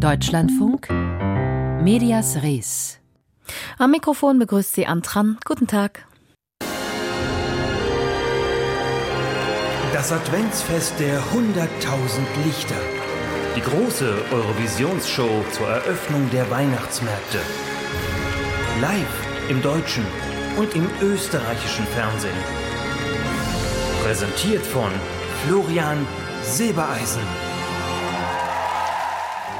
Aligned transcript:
Deutschlandfunk 0.00 0.88
Medias 1.82 2.42
Res. 2.42 2.98
Am 3.76 3.90
Mikrofon 3.90 4.38
begrüßt 4.38 4.72
sie 4.72 4.86
Antran. 4.86 5.36
Guten 5.44 5.66
Tag. 5.66 6.06
Das 9.92 10.10
Adventsfest 10.10 10.98
der 10.98 11.20
100.000 11.20 12.46
Lichter. 12.46 12.80
Die 13.54 13.60
große 13.60 14.22
Eurovisionsshow 14.32 15.44
zur 15.52 15.68
Eröffnung 15.68 16.30
der 16.30 16.50
Weihnachtsmärkte. 16.50 17.38
Live 18.80 19.50
im 19.50 19.60
deutschen 19.60 20.06
und 20.56 20.74
im 20.74 20.88
österreichischen 21.02 21.84
Fernsehen. 21.84 22.40
Präsentiert 24.02 24.64
von 24.64 24.90
Florian 25.44 26.06
Silbereisen. 26.42 27.49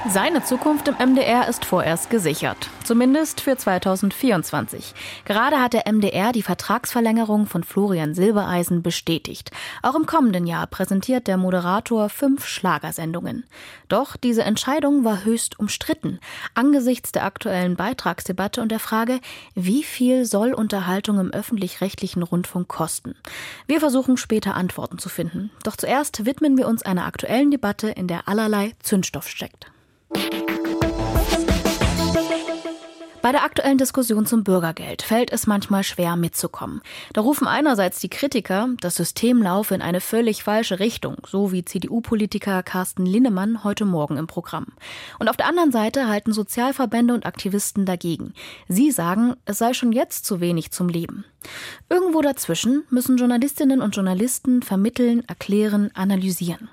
Seine 0.08 0.42
Zukunft 0.42 0.88
im 0.88 0.94
MDR 0.94 1.46
ist 1.46 1.66
vorerst 1.66 2.08
gesichert, 2.08 2.70
zumindest 2.84 3.42
für 3.42 3.56
2024. 3.58 4.94
Gerade 5.26 5.60
hat 5.60 5.74
der 5.74 5.86
MDR 5.86 6.32
die 6.32 6.42
Vertragsverlängerung 6.42 7.46
von 7.46 7.62
Florian 7.64 8.14
Silbereisen 8.14 8.82
bestätigt. 8.82 9.50
Auch 9.82 9.94
im 9.94 10.06
kommenden 10.06 10.46
Jahr 10.46 10.66
präsentiert 10.66 11.26
der 11.26 11.36
Moderator 11.36 12.08
fünf 12.08 12.46
Schlagersendungen. 12.46 13.44
Doch 13.88 14.16
diese 14.16 14.42
Entscheidung 14.42 15.04
war 15.04 15.24
höchst 15.24 15.60
umstritten, 15.60 16.18
angesichts 16.54 17.12
der 17.12 17.24
aktuellen 17.24 17.76
Beitragsdebatte 17.76 18.62
und 18.62 18.72
der 18.72 18.80
Frage, 18.80 19.20
wie 19.54 19.82
viel 19.82 20.24
soll 20.24 20.54
Unterhaltung 20.54 21.20
im 21.20 21.30
öffentlich-rechtlichen 21.30 22.22
Rundfunk 22.22 22.68
kosten? 22.68 23.16
Wir 23.66 23.80
versuchen 23.80 24.16
später 24.16 24.54
Antworten 24.54 24.98
zu 24.98 25.10
finden. 25.10 25.50
Doch 25.62 25.76
zuerst 25.76 26.24
widmen 26.24 26.56
wir 26.56 26.68
uns 26.68 26.82
einer 26.82 27.04
aktuellen 27.04 27.50
Debatte, 27.50 27.90
in 27.90 28.06
der 28.06 28.28
allerlei 28.28 28.72
Zündstoff 28.80 29.28
steckt. 29.28 29.70
Bei 33.22 33.32
der 33.32 33.44
aktuellen 33.44 33.76
Diskussion 33.76 34.24
zum 34.24 34.44
Bürgergeld 34.44 35.02
fällt 35.02 35.30
es 35.30 35.46
manchmal 35.46 35.84
schwer 35.84 36.16
mitzukommen. 36.16 36.80
Da 37.12 37.20
rufen 37.20 37.46
einerseits 37.46 38.00
die 38.00 38.08
Kritiker, 38.08 38.70
das 38.80 38.96
System 38.96 39.42
laufe 39.42 39.74
in 39.74 39.82
eine 39.82 40.00
völlig 40.00 40.42
falsche 40.42 40.80
Richtung, 40.80 41.18
so 41.28 41.52
wie 41.52 41.62
CDU-Politiker 41.62 42.62
Carsten 42.62 43.04
Linnemann 43.04 43.62
heute 43.62 43.84
Morgen 43.84 44.16
im 44.16 44.26
Programm. 44.26 44.68
Und 45.18 45.28
auf 45.28 45.36
der 45.36 45.48
anderen 45.48 45.70
Seite 45.70 46.08
halten 46.08 46.32
Sozialverbände 46.32 47.12
und 47.12 47.26
Aktivisten 47.26 47.84
dagegen. 47.84 48.32
Sie 48.68 48.90
sagen, 48.90 49.34
es 49.44 49.58
sei 49.58 49.74
schon 49.74 49.92
jetzt 49.92 50.24
zu 50.24 50.40
wenig 50.40 50.70
zum 50.70 50.88
Leben. 50.88 51.26
Irgendwo 51.90 52.22
dazwischen 52.22 52.84
müssen 52.88 53.18
Journalistinnen 53.18 53.82
und 53.82 53.94
Journalisten 53.94 54.62
vermitteln, 54.62 55.24
erklären, 55.28 55.90
analysieren. 55.92 56.70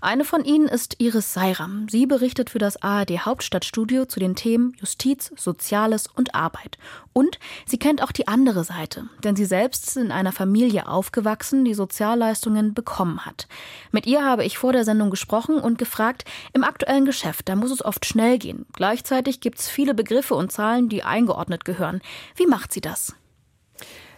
Eine 0.00 0.24
von 0.24 0.44
ihnen 0.44 0.68
ist 0.68 0.96
Iris 0.98 1.32
Seiram. 1.32 1.88
Sie 1.88 2.06
berichtet 2.06 2.50
für 2.50 2.58
das 2.58 2.82
ARD 2.82 3.24
Hauptstadtstudio 3.24 4.04
zu 4.06 4.20
den 4.20 4.36
Themen 4.36 4.74
Justiz, 4.78 5.32
Soziales 5.36 6.06
und 6.06 6.34
Arbeit. 6.34 6.78
Und 7.12 7.38
sie 7.66 7.78
kennt 7.78 8.02
auch 8.02 8.12
die 8.12 8.28
andere 8.28 8.64
Seite, 8.64 9.08
denn 9.22 9.36
sie 9.36 9.44
selbst 9.44 9.86
ist 9.86 9.96
in 9.96 10.12
einer 10.12 10.32
Familie 10.32 10.88
aufgewachsen, 10.88 11.64
die 11.64 11.74
Sozialleistungen 11.74 12.74
bekommen 12.74 13.24
hat. 13.24 13.46
Mit 13.92 14.06
ihr 14.06 14.24
habe 14.24 14.44
ich 14.44 14.58
vor 14.58 14.72
der 14.72 14.84
Sendung 14.84 15.10
gesprochen 15.10 15.58
und 15.58 15.78
gefragt, 15.78 16.24
im 16.52 16.64
aktuellen 16.64 17.04
Geschäft, 17.04 17.48
da 17.48 17.56
muss 17.56 17.70
es 17.70 17.84
oft 17.84 18.04
schnell 18.04 18.38
gehen. 18.38 18.66
Gleichzeitig 18.72 19.40
gibt 19.40 19.60
es 19.60 19.68
viele 19.68 19.94
Begriffe 19.94 20.34
und 20.34 20.52
Zahlen, 20.52 20.88
die 20.88 21.04
eingeordnet 21.04 21.64
gehören. 21.64 22.00
Wie 22.36 22.46
macht 22.46 22.72
sie 22.72 22.80
das? 22.80 23.14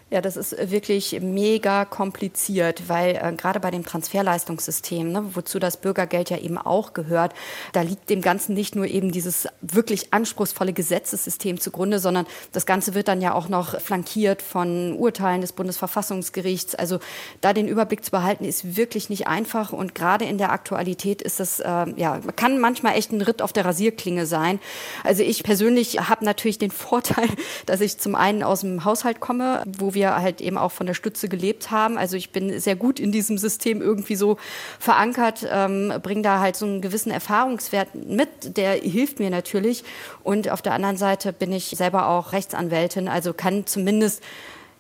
Ja, 0.09 0.21
das 0.21 0.37
ist 0.37 0.71
wirklich 0.71 1.21
mega 1.21 1.85
kompliziert, 1.85 2.89
weil 2.89 3.17
äh, 3.17 3.33
gerade 3.37 3.59
bei 3.59 3.73
dem 3.73 3.85
Transferleistungssystem, 3.85 5.11
ne, 5.11 5.35
wozu 5.35 5.59
das 5.59 5.79
Bürgergeld 5.79 6.31
ja 6.31 6.39
eben 6.39 6.59
auch 6.59 6.93
gehört, 6.93 7.35
da 7.73 7.81
liegt 7.81 8.09
dem 8.09 8.23
Ganzen 8.23 8.55
nicht 8.55 8.77
nur 8.77 8.87
eben 8.87 9.11
dieses 9.11 9.49
wirklich 9.63 10.13
anspruchsvolle 10.13 10.73
Gesetzessystem 10.73 11.59
zugrunde, 11.59 11.99
sondern 11.99 12.25
das 12.53 12.67
Ganze 12.67 12.95
wird 12.95 13.09
dann 13.09 13.21
ja 13.21 13.35
auch 13.35 13.49
noch 13.49 13.81
flankiert 13.81 14.43
von 14.43 14.93
Urteilen 14.93 15.41
des 15.41 15.53
Bundesverfassungsgerichts. 15.53 16.77
Also 16.77 17.01
da 17.41 17.53
den 17.53 17.67
Überblick 17.67 18.05
zu 18.05 18.13
behalten, 18.13 18.45
ist 18.45 18.77
wirklich 18.77 19.11
nicht 19.11 19.27
einfach 19.27 19.73
und 19.73 19.97
gerade 19.97 20.25
in 20.25 20.39
der 20.39 20.53
Aktualität 20.53 21.21
ist 21.21 21.41
das, 21.41 21.59
äh, 21.59 21.87
ja, 21.97 22.21
kann 22.37 22.61
manchmal 22.61 22.95
echt 22.95 23.11
ein 23.11 23.23
Ritt 23.23 23.43
auf 23.43 23.53
der 23.53 23.65
Rasierklinge 23.65 24.27
sein. 24.27 24.61
Also 25.03 25.25
ich 25.25 25.43
persönlich 25.43 25.99
habe 26.09 26.25
natürlich 26.25 26.59
den 26.59 26.71
Vorteil, 26.87 27.29
dass 27.67 27.81
ich 27.81 27.99
zum 27.99 28.15
einen 28.15 28.45
aus 28.45 28.61
dem 28.61 28.85
Haushalt 28.85 29.19
komme, 29.19 29.65
wo 29.67 29.96
wir 29.97 30.15
halt 30.15 30.41
eben 30.41 30.57
auch 30.57 30.71
von 30.71 30.87
der 30.87 30.95
Stütze 30.95 31.29
gelebt 31.29 31.73
haben. 31.73 31.99
Also 31.99 32.17
ich 32.17 32.31
bin 32.31 32.61
sehr 32.61 32.77
gut 32.77 33.01
in 33.01 33.11
diesem 33.11 33.37
System 33.37 33.83
irgendwie 33.83 34.15
so 34.15 34.37
verankert, 34.79 35.45
ähm, 35.51 35.93
bringe 36.01 36.23
da 36.23 36.39
halt 36.39 36.55
so 36.55 36.67
einen 36.67 36.81
gewissen 36.81 37.11
Erfahrungswert 37.11 37.97
mit, 37.97 38.57
der 38.57 38.75
hilft 38.75 39.19
mir 39.19 39.31
natürlich. 39.31 39.83
Und 40.23 40.49
auf 40.51 40.63
der 40.63 40.75
anderen 40.75 40.97
Seite 40.97 41.33
bin 41.33 41.53
ich 41.53 41.71
selber 41.71 42.09
auch 42.09 42.33
Rechtsanwältin, 42.33 43.09
also 43.09 43.33
kann 43.33 43.67
zumindest 43.67 44.23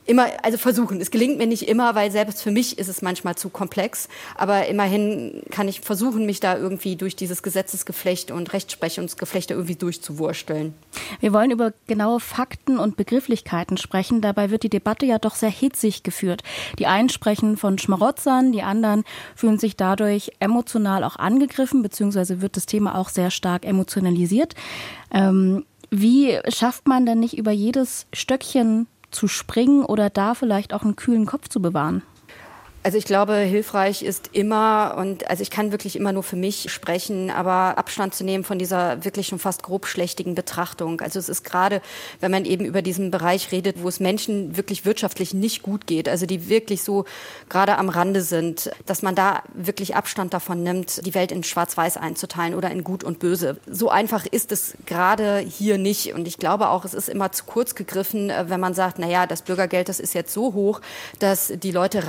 immer, 0.06 0.28
also 0.42 0.58
versuchen. 0.58 1.00
Es 1.00 1.10
gelingt 1.10 1.38
mir 1.38 1.46
nicht 1.46 1.68
immer, 1.68 1.94
weil 1.94 2.10
selbst 2.10 2.42
für 2.42 2.50
mich 2.50 2.78
ist 2.78 2.88
es 2.88 3.02
manchmal 3.02 3.34
zu 3.36 3.50
komplex. 3.50 4.08
Aber 4.36 4.66
immerhin 4.66 5.42
kann 5.50 5.68
ich 5.68 5.80
versuchen, 5.80 6.26
mich 6.26 6.40
da 6.40 6.56
irgendwie 6.56 6.96
durch 6.96 7.16
dieses 7.16 7.42
Gesetzesgeflecht 7.42 8.30
und 8.30 8.52
Rechtsprechungsgeflechte 8.52 9.54
irgendwie 9.54 9.76
durchzuwursteln. 9.76 10.74
Wir 11.20 11.32
wollen 11.32 11.50
über 11.50 11.72
genaue 11.86 12.20
Fakten 12.20 12.78
und 12.78 12.96
Begrifflichkeiten 12.96 13.76
sprechen. 13.76 14.20
Dabei 14.20 14.50
wird 14.50 14.62
die 14.62 14.70
Debatte 14.70 15.06
ja 15.06 15.18
doch 15.18 15.34
sehr 15.34 15.50
hitzig 15.50 16.02
geführt. 16.02 16.42
Die 16.78 16.86
einen 16.86 17.08
sprechen 17.08 17.56
von 17.56 17.78
Schmarotzern, 17.78 18.52
die 18.52 18.62
anderen 18.62 19.04
fühlen 19.34 19.58
sich 19.58 19.76
dadurch 19.76 20.32
emotional 20.38 21.04
auch 21.04 21.16
angegriffen, 21.16 21.82
beziehungsweise 21.82 22.40
wird 22.40 22.56
das 22.56 22.66
Thema 22.66 22.98
auch 22.98 23.08
sehr 23.08 23.30
stark 23.30 23.64
emotionalisiert. 23.64 24.54
Ähm, 25.12 25.64
wie 25.90 26.38
schafft 26.48 26.88
man 26.88 27.06
denn 27.06 27.20
nicht 27.20 27.38
über 27.38 27.52
jedes 27.52 28.06
Stöckchen 28.12 28.86
zu 29.10 29.28
springen 29.28 29.84
oder 29.84 30.10
da 30.10 30.34
vielleicht 30.34 30.72
auch 30.72 30.82
einen 30.82 30.96
kühlen 30.96 31.26
Kopf 31.26 31.48
zu 31.48 31.60
bewahren? 31.60 32.02
Also 32.86 32.98
ich 32.98 33.04
glaube, 33.04 33.34
hilfreich 33.34 34.04
ist 34.04 34.30
immer, 34.30 34.94
und 34.96 35.28
also 35.28 35.42
ich 35.42 35.50
kann 35.50 35.72
wirklich 35.72 35.96
immer 35.96 36.12
nur 36.12 36.22
für 36.22 36.36
mich 36.36 36.70
sprechen, 36.70 37.32
aber 37.32 37.78
Abstand 37.78 38.14
zu 38.14 38.22
nehmen 38.22 38.44
von 38.44 38.60
dieser 38.60 39.04
wirklich 39.04 39.26
schon 39.26 39.40
fast 39.40 39.64
grobschlächtigen 39.64 40.36
Betrachtung. 40.36 41.00
Also 41.00 41.18
es 41.18 41.28
ist 41.28 41.42
gerade, 41.42 41.82
wenn 42.20 42.30
man 42.30 42.44
eben 42.44 42.64
über 42.64 42.82
diesen 42.82 43.10
Bereich 43.10 43.50
redet, 43.50 43.82
wo 43.82 43.88
es 43.88 43.98
Menschen 43.98 44.56
wirklich 44.56 44.84
wirtschaftlich 44.84 45.34
nicht 45.34 45.62
gut 45.62 45.88
geht, 45.88 46.08
also 46.08 46.26
die 46.26 46.48
wirklich 46.48 46.84
so 46.84 47.06
gerade 47.48 47.76
am 47.76 47.88
Rande 47.88 48.22
sind, 48.22 48.70
dass 48.86 49.02
man 49.02 49.16
da 49.16 49.42
wirklich 49.52 49.96
Abstand 49.96 50.32
davon 50.32 50.62
nimmt, 50.62 51.04
die 51.04 51.14
Welt 51.16 51.32
in 51.32 51.42
Schwarz-Weiß 51.42 51.96
einzuteilen 51.96 52.54
oder 52.54 52.70
in 52.70 52.84
Gut 52.84 53.02
und 53.02 53.18
Böse. 53.18 53.56
So 53.68 53.88
einfach 53.88 54.26
ist 54.26 54.52
es 54.52 54.74
gerade 54.86 55.38
hier 55.40 55.76
nicht. 55.76 56.14
Und 56.14 56.28
ich 56.28 56.38
glaube 56.38 56.68
auch, 56.68 56.84
es 56.84 56.94
ist 56.94 57.08
immer 57.08 57.32
zu 57.32 57.46
kurz 57.46 57.74
gegriffen, 57.74 58.30
äh, 58.30 58.44
wenn 58.46 58.60
man 58.60 58.74
sagt, 58.74 59.00
na 59.00 59.08
ja, 59.08 59.26
das 59.26 59.42
Bürgergeld, 59.42 59.88
das 59.88 59.98
ist 59.98 60.14
jetzt 60.14 60.32
so 60.32 60.54
hoch, 60.54 60.80
dass 61.18 61.52
die 61.52 61.72
Leute 61.72 62.06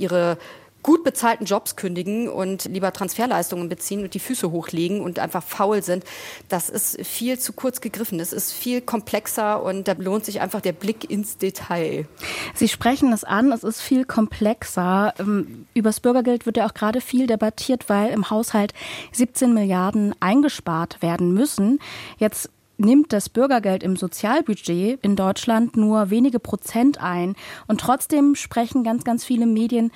ihre 0.00 0.38
gut 0.82 1.04
bezahlten 1.04 1.44
Jobs 1.44 1.76
kündigen 1.76 2.28
und 2.28 2.64
lieber 2.64 2.92
Transferleistungen 2.92 3.68
beziehen 3.68 4.02
und 4.02 4.14
die 4.14 4.20
Füße 4.20 4.50
hochlegen 4.50 5.00
und 5.00 5.18
einfach 5.18 5.42
faul 5.42 5.82
sind, 5.82 6.04
das 6.48 6.68
ist 6.68 7.04
viel 7.06 7.38
zu 7.38 7.52
kurz 7.52 7.80
gegriffen. 7.80 8.18
Das 8.18 8.32
ist 8.32 8.52
viel 8.52 8.80
komplexer 8.80 9.62
und 9.62 9.88
da 9.88 9.94
lohnt 9.98 10.24
sich 10.24 10.40
einfach 10.40 10.60
der 10.60 10.72
Blick 10.72 11.10
ins 11.10 11.36
Detail. 11.36 12.06
Sie 12.54 12.68
sprechen 12.68 13.12
es 13.12 13.24
an, 13.24 13.52
es 13.52 13.64
ist 13.64 13.80
viel 13.80 14.04
komplexer. 14.04 15.14
Ähm, 15.18 15.66
übers 15.74 16.00
Bürgergeld 16.00 16.46
wird 16.46 16.56
ja 16.56 16.66
auch 16.66 16.74
gerade 16.74 17.00
viel 17.00 17.26
debattiert, 17.26 17.88
weil 17.88 18.10
im 18.10 18.30
Haushalt 18.30 18.72
17 19.12 19.52
Milliarden 19.52 20.14
eingespart 20.20 21.02
werden 21.02 21.34
müssen. 21.34 21.78
Jetzt 22.18 22.48
nimmt 22.80 23.12
das 23.12 23.28
Bürgergeld 23.28 23.82
im 23.82 23.96
Sozialbudget 23.96 24.98
in 25.02 25.14
Deutschland 25.14 25.76
nur 25.76 26.10
wenige 26.10 26.40
Prozent 26.40 27.00
ein. 27.00 27.36
Und 27.68 27.80
trotzdem 27.80 28.34
sprechen 28.34 28.82
ganz, 28.82 29.04
ganz 29.04 29.24
viele 29.24 29.46
Medien 29.46 29.92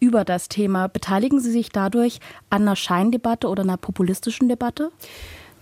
über 0.00 0.24
das 0.24 0.48
Thema. 0.48 0.88
Beteiligen 0.88 1.40
Sie 1.40 1.50
sich 1.50 1.70
dadurch 1.70 2.20
an 2.50 2.62
einer 2.62 2.76
Scheindebatte 2.76 3.48
oder 3.48 3.62
einer 3.62 3.76
populistischen 3.76 4.48
Debatte? 4.48 4.90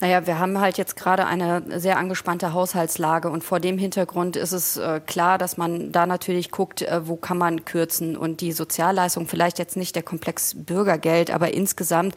Naja, 0.04 0.26
wir 0.26 0.38
haben 0.38 0.60
halt 0.60 0.76
jetzt 0.76 0.96
gerade 0.96 1.24
eine 1.24 1.80
sehr 1.80 1.96
angespannte 1.96 2.52
Haushaltslage 2.52 3.30
und 3.30 3.42
vor 3.42 3.58
dem 3.58 3.78
Hintergrund 3.78 4.36
ist 4.36 4.52
es 4.52 4.76
äh, 4.76 5.00
klar, 5.00 5.38
dass 5.38 5.56
man 5.56 5.92
da 5.92 6.04
natürlich 6.04 6.50
guckt, 6.50 6.82
äh, 6.82 7.08
wo 7.08 7.16
kann 7.16 7.38
man 7.38 7.64
kürzen 7.64 8.14
und 8.14 8.42
die 8.42 8.52
Sozialleistung, 8.52 9.26
vielleicht 9.26 9.58
jetzt 9.58 9.78
nicht 9.78 9.96
der 9.96 10.02
Komplex 10.02 10.56
Bürgergeld, 10.58 11.30
aber 11.30 11.54
insgesamt 11.54 12.16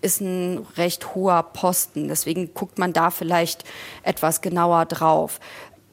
ist 0.00 0.22
ein 0.22 0.66
recht 0.78 1.14
hoher 1.14 1.42
Posten. 1.42 2.08
Deswegen 2.08 2.54
guckt 2.54 2.78
man 2.78 2.94
da 2.94 3.10
vielleicht 3.10 3.64
etwas 4.02 4.40
genauer 4.40 4.86
drauf. 4.86 5.38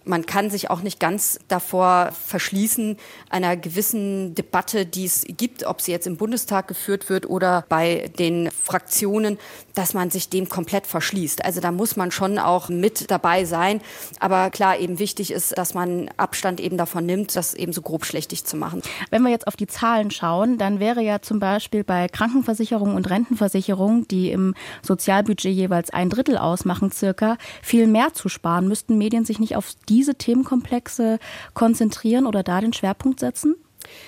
Man 0.05 0.25
kann 0.25 0.49
sich 0.49 0.69
auch 0.69 0.81
nicht 0.81 0.99
ganz 0.99 1.39
davor 1.47 2.11
verschließen, 2.11 2.97
einer 3.29 3.55
gewissen 3.55 4.35
Debatte, 4.35 4.85
die 4.85 5.05
es 5.05 5.25
gibt, 5.27 5.65
ob 5.65 5.81
sie 5.81 5.91
jetzt 5.91 6.07
im 6.07 6.17
Bundestag 6.17 6.67
geführt 6.67 7.09
wird 7.09 7.29
oder 7.29 7.65
bei 7.69 8.11
den 8.19 8.49
Fraktionen, 8.51 9.37
dass 9.73 9.93
man 9.93 10.09
sich 10.09 10.29
dem 10.29 10.49
komplett 10.49 10.87
verschließt. 10.87 11.43
Also 11.43 11.61
da 11.61 11.71
muss 11.71 11.95
man 11.95 12.11
schon 12.11 12.37
auch 12.37 12.69
mit 12.69 13.09
dabei 13.09 13.45
sein. 13.45 13.81
Aber 14.19 14.49
klar, 14.49 14.77
eben 14.77 14.99
wichtig 14.99 15.31
ist, 15.31 15.57
dass 15.57 15.73
man 15.73 16.09
Abstand 16.17 16.59
eben 16.59 16.77
davon 16.77 17.05
nimmt, 17.05 17.35
das 17.35 17.53
eben 17.53 17.73
so 17.73 17.81
grobschlächtig 17.81 18.45
zu 18.45 18.57
machen. 18.57 18.81
Wenn 19.09 19.23
wir 19.23 19.31
jetzt 19.31 19.47
auf 19.47 19.55
die 19.55 19.67
Zahlen 19.67 20.11
schauen, 20.11 20.57
dann 20.57 20.79
wäre 20.79 21.01
ja 21.01 21.21
zum 21.21 21.39
Beispiel 21.39 21.83
bei 21.83 22.07
Krankenversicherung 22.07 22.95
und 22.95 23.09
Rentenversicherung, 23.09 24.07
die 24.07 24.31
im 24.31 24.53
Sozialbudget 24.81 25.53
jeweils 25.53 25.89
ein 25.89 26.09
Drittel 26.09 26.37
ausmachen, 26.37 26.91
circa, 26.91 27.37
viel 27.61 27.87
mehr 27.87 28.13
zu 28.13 28.29
sparen. 28.29 28.67
Müssten 28.67 28.97
Medien 28.97 29.25
sich 29.25 29.39
nicht 29.39 29.55
auf 29.55 29.73
diese 29.93 30.15
Themenkomplexe 30.15 31.19
konzentrieren 31.53 32.25
oder 32.25 32.43
da 32.43 32.61
den 32.61 32.73
Schwerpunkt 32.73 33.19
setzen? 33.19 33.55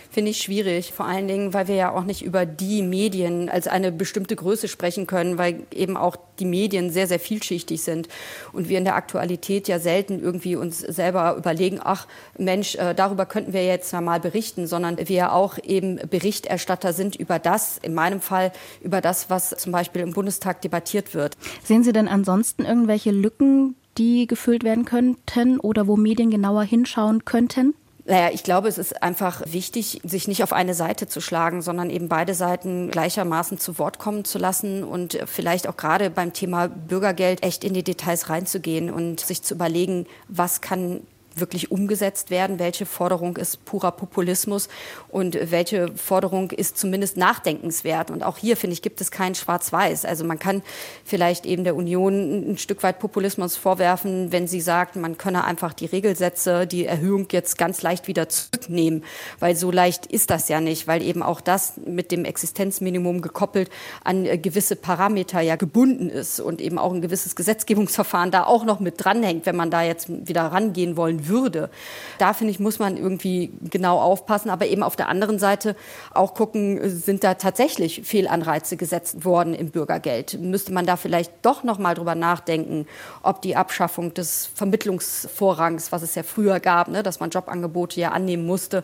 Finde 0.10 0.32
ich 0.32 0.38
schwierig, 0.38 0.94
vor 0.94 1.06
allen 1.06 1.28
Dingen, 1.28 1.54
weil 1.54 1.68
wir 1.68 1.76
ja 1.76 1.92
auch 1.92 2.06
nicht 2.06 2.24
über 2.24 2.46
die 2.46 2.82
Medien 2.82 3.50
als 3.50 3.68
eine 3.68 3.92
bestimmte 3.92 4.36
Größe 4.36 4.70
sprechen 4.70 5.08
können, 5.08 5.38
weil 5.38 5.64
eben 5.74 5.98
auch 5.98 6.16
die 6.40 6.46
Medien 6.46 6.90
sehr, 6.90 7.08
sehr 7.08 7.20
vielschichtig 7.20 7.84
sind 7.84 8.08
und 8.54 8.70
wir 8.70 8.78
in 8.78 8.86
der 8.86 8.96
Aktualität 8.96 9.68
ja 9.68 9.80
selten 9.80 10.22
irgendwie 10.22 10.56
uns 10.56 10.80
selber 10.80 11.36
überlegen, 11.36 11.80
ach 11.84 12.08
Mensch, 12.38 12.76
äh, 12.76 12.94
darüber 12.94 13.26
könnten 13.26 13.52
wir 13.52 13.66
jetzt 13.66 13.92
mal 13.94 14.22
berichten, 14.22 14.68
sondern 14.68 14.98
wir 15.06 15.34
auch 15.34 15.58
eben 15.62 15.98
Berichterstatter 16.10 16.94
sind 16.94 17.18
über 17.18 17.40
das, 17.40 17.78
in 17.78 17.94
meinem 17.94 18.22
Fall 18.22 18.54
über 18.82 19.02
das, 19.02 19.30
was 19.30 19.50
zum 19.50 19.74
Beispiel 19.74 20.02
im 20.02 20.14
Bundestag 20.14 20.62
debattiert 20.62 21.14
wird. 21.14 21.36
Sehen 21.64 21.84
Sie 21.84 21.92
denn 21.92 22.08
ansonsten 22.08 22.64
irgendwelche 22.64 23.12
Lücken, 23.12 23.76
die 23.97 24.27
gefüllt 24.27 24.63
werden 24.63 24.86
könnten 24.86 25.59
oder 25.59 25.88
wo 25.88 25.95
Medien 25.97 26.30
genauer 26.30 26.63
hinschauen 26.63 27.25
könnten? 27.25 27.74
Naja, 28.07 28.30
ich 28.31 28.44
glaube, 28.44 28.68
es 28.68 28.77
ist 28.77 29.01
einfach 29.01 29.42
wichtig, 29.47 30.00
sich 30.03 30.27
nicht 30.27 30.44
auf 30.44 30.53
eine 30.53 30.75
Seite 30.75 31.07
zu 31.07 31.21
schlagen, 31.21 31.63
sondern 31.63 31.89
eben 31.89 32.07
beide 32.07 32.36
Seiten 32.36 32.92
gleichermaßen 32.92 33.57
zu 33.57 33.80
Wort 33.80 33.97
kommen 33.97 34.24
zu 34.25 34.38
lassen 34.38 34.83
und 34.83 35.18
vielleicht 35.25 35.68
auch 35.68 35.75
gerade 35.75 36.12
beim 36.12 36.31
Thema 36.31 36.68
Bürgergeld 36.68 37.42
echt 37.44 37.63
in 37.63 37.74
die 37.74 37.83
Details 37.83 38.30
reinzugehen 38.30 38.92
und 38.92 39.21
sich 39.21 39.42
zu 39.42 39.56
überlegen, 39.56 40.06
was 40.27 40.62
kann 40.62 41.01
wirklich 41.36 41.72
umgesetzt 41.72 42.30
werden, 42.30 42.60
welche 42.60 42.86
Forderung 42.86 43.38
ist 43.38 43.66
purer 43.66 43.92
Populismus 43.92 44.70
und 45.10 45.38
welche 45.52 45.90
Forderung 45.96 46.52
ist 46.52 46.78
zumindest 46.78 47.18
nachdenkenswert. 47.18 48.12
Und 48.12 48.24
auch 48.24 48.38
hier, 48.38 48.58
finde 48.58 48.74
ich, 48.74 48.82
gibt 48.82 49.02
es 49.02 49.12
kein 49.12 49.36
Schwarz-Weiß. 49.36 50.06
Also 50.06 50.24
man 50.24 50.40
kann 50.40 50.64
vielleicht 51.04 51.46
eben 51.46 51.64
der 51.64 51.76
Union 51.76 52.52
ein 52.52 52.58
Stück 52.58 52.84
weit 52.84 53.00
Populismus 53.00 53.58
vorwerfen, 53.58 54.32
wenn 54.32 54.48
sie 54.48 54.62
sagt, 54.62 54.96
man 54.96 55.18
könne 55.18 55.44
einfach 55.44 55.74
die 55.74 55.86
Regelsätze, 55.86 56.68
die 56.68 56.86
Erhöhung 56.86 57.28
jetzt 57.32 57.58
ganz 57.58 57.82
leicht 57.82 58.08
wieder 58.08 58.30
zurücknehmen, 58.30 59.04
weil 59.40 59.56
so 59.56 59.72
leicht 59.72 60.06
ist 60.06 60.30
das 60.30 60.48
ja 60.48 60.62
nicht, 60.62 60.88
weil 60.88 61.02
eben 61.02 61.22
auch 61.22 61.42
das 61.42 61.74
mit 61.86 62.12
dem 62.12 62.26
Existenzminimum 62.26 63.22
gekoppelt 63.22 63.70
an 64.04 64.24
gewisse 64.42 64.76
Parameter 64.76 65.42
ja 65.42 65.56
gebunden 65.56 66.10
ist 66.10 66.40
und 66.40 66.62
eben 66.62 66.78
auch 66.78 66.94
ein 66.94 67.02
gewisses 67.02 67.36
Gesetzgebungsverfahren 67.36 68.32
da 68.32 68.46
auch 68.46 68.66
noch 68.66 68.80
mit 68.80 69.04
dranhängt, 69.04 69.46
wenn 69.46 69.56
man 69.56 69.72
da 69.72 69.84
jetzt 69.84 70.08
wieder 70.10 70.44
rangehen 70.44 70.98
wollen 70.98 71.25
würde. 71.27 71.69
Da 72.18 72.33
finde 72.33 72.51
ich, 72.51 72.60
muss 72.60 72.80
man 72.80 72.98
irgendwie 72.98 73.51
genau 73.69 74.00
aufpassen, 74.00 74.50
aber 74.50 74.68
eben 74.68 74.83
auf 74.83 74.95
der 74.95 75.10
anderen 75.10 75.39
Seite 75.39 75.75
auch 76.13 76.33
gucken, 76.33 76.89
sind 76.89 77.24
da 77.24 77.36
tatsächlich 77.36 78.01
Fehlanreize 78.04 78.77
gesetzt 78.77 79.25
worden 79.25 79.54
im 79.54 79.72
Bürgergeld? 79.72 80.39
Müsste 80.39 80.74
man 80.74 80.86
da 80.86 80.98
vielleicht 80.98 81.31
doch 81.42 81.63
noch 81.63 81.80
mal 81.80 81.95
drüber 81.95 82.16
nachdenken, 82.16 82.88
ob 83.24 83.42
die 83.42 83.56
Abschaffung 83.56 84.13
des 84.13 84.50
Vermittlungsvorrangs, 84.56 85.92
was 85.92 86.01
es 86.01 86.16
ja 86.16 86.24
früher 86.24 86.60
gab, 86.60 86.88
ne, 86.88 87.04
dass 87.04 87.19
man 87.19 87.30
Jobangebote 87.30 88.00
ja 88.00 88.12
annehmen 88.12 88.45
musste, 88.45 88.83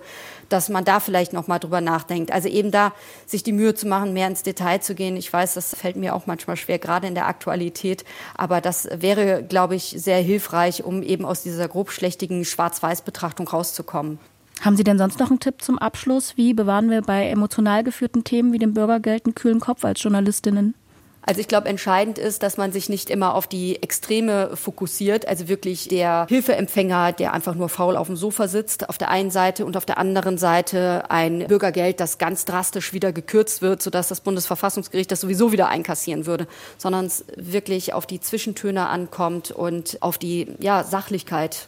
dass 0.49 0.69
man 0.69 0.85
da 0.85 0.99
vielleicht 0.99 1.33
noch 1.33 1.47
mal 1.47 1.59
drüber 1.59 1.81
nachdenkt. 1.81 2.31
Also 2.31 2.47
eben 2.47 2.71
da 2.71 2.93
sich 3.25 3.43
die 3.43 3.53
Mühe 3.53 3.73
zu 3.75 3.87
machen, 3.87 4.13
mehr 4.13 4.27
ins 4.27 4.43
Detail 4.43 4.79
zu 4.81 4.95
gehen. 4.95 5.15
Ich 5.17 5.31
weiß, 5.31 5.53
das 5.53 5.75
fällt 5.75 5.95
mir 5.95 6.15
auch 6.15 6.27
manchmal 6.27 6.57
schwer, 6.57 6.79
gerade 6.79 7.07
in 7.07 7.15
der 7.15 7.27
Aktualität. 7.27 8.03
Aber 8.35 8.61
das 8.61 8.87
wäre, 8.91 9.43
glaube 9.43 9.75
ich, 9.75 9.95
sehr 9.97 10.19
hilfreich, 10.19 10.83
um 10.83 11.03
eben 11.03 11.25
aus 11.25 11.43
dieser 11.43 11.67
grobschlächtigen 11.67 12.30
richtigen 12.31 12.45
Schwarz-Weiß-Betrachtung 12.45 13.47
rauszukommen. 13.47 14.19
Haben 14.61 14.77
Sie 14.77 14.83
denn 14.83 14.97
sonst 14.97 15.19
noch 15.19 15.29
einen 15.29 15.39
Tipp 15.39 15.61
zum 15.61 15.79
Abschluss? 15.79 16.37
Wie 16.37 16.53
bewahren 16.53 16.89
wir 16.89 17.01
bei 17.01 17.27
emotional 17.27 17.83
geführten 17.83 18.23
Themen 18.23 18.53
wie 18.53 18.59
dem 18.59 18.73
Bürgergeld 18.73 19.25
einen 19.25 19.35
kühlen 19.35 19.59
Kopf 19.59 19.83
als 19.83 20.01
Journalistinnen? 20.01 20.75
Also 21.23 21.39
ich 21.39 21.47
glaube, 21.47 21.69
entscheidend 21.69 22.17
ist, 22.17 22.41
dass 22.41 22.57
man 22.57 22.71
sich 22.71 22.89
nicht 22.89 23.09
immer 23.11 23.35
auf 23.35 23.45
die 23.45 23.81
Extreme 23.83 24.55
fokussiert. 24.55 25.27
Also 25.27 25.47
wirklich 25.47 25.87
der 25.87 26.25
Hilfeempfänger, 26.27 27.11
der 27.11 27.33
einfach 27.33 27.53
nur 27.53 27.69
faul 27.69 27.95
auf 27.95 28.07
dem 28.07 28.15
Sofa 28.15 28.47
sitzt, 28.47 28.89
auf 28.89 28.97
der 28.97 29.09
einen 29.09 29.29
Seite 29.29 29.65
und 29.65 29.77
auf 29.77 29.85
der 29.85 29.99
anderen 29.99 30.39
Seite 30.39 31.09
ein 31.09 31.47
Bürgergeld, 31.47 31.99
das 31.99 32.17
ganz 32.17 32.45
drastisch 32.45 32.93
wieder 32.93 33.11
gekürzt 33.11 33.61
wird, 33.61 33.83
sodass 33.83 34.07
das 34.07 34.21
Bundesverfassungsgericht 34.21 35.11
das 35.11 35.21
sowieso 35.21 35.51
wieder 35.51 35.67
einkassieren 35.67 36.25
würde, 36.25 36.47
sondern 36.77 37.05
es 37.05 37.25
wirklich 37.35 37.93
auf 37.93 38.07
die 38.07 38.19
Zwischentöne 38.19 38.87
ankommt 38.89 39.51
und 39.51 39.97
auf 40.01 40.17
die 40.17 40.47
ja, 40.59 40.83
Sachlichkeit 40.83 41.67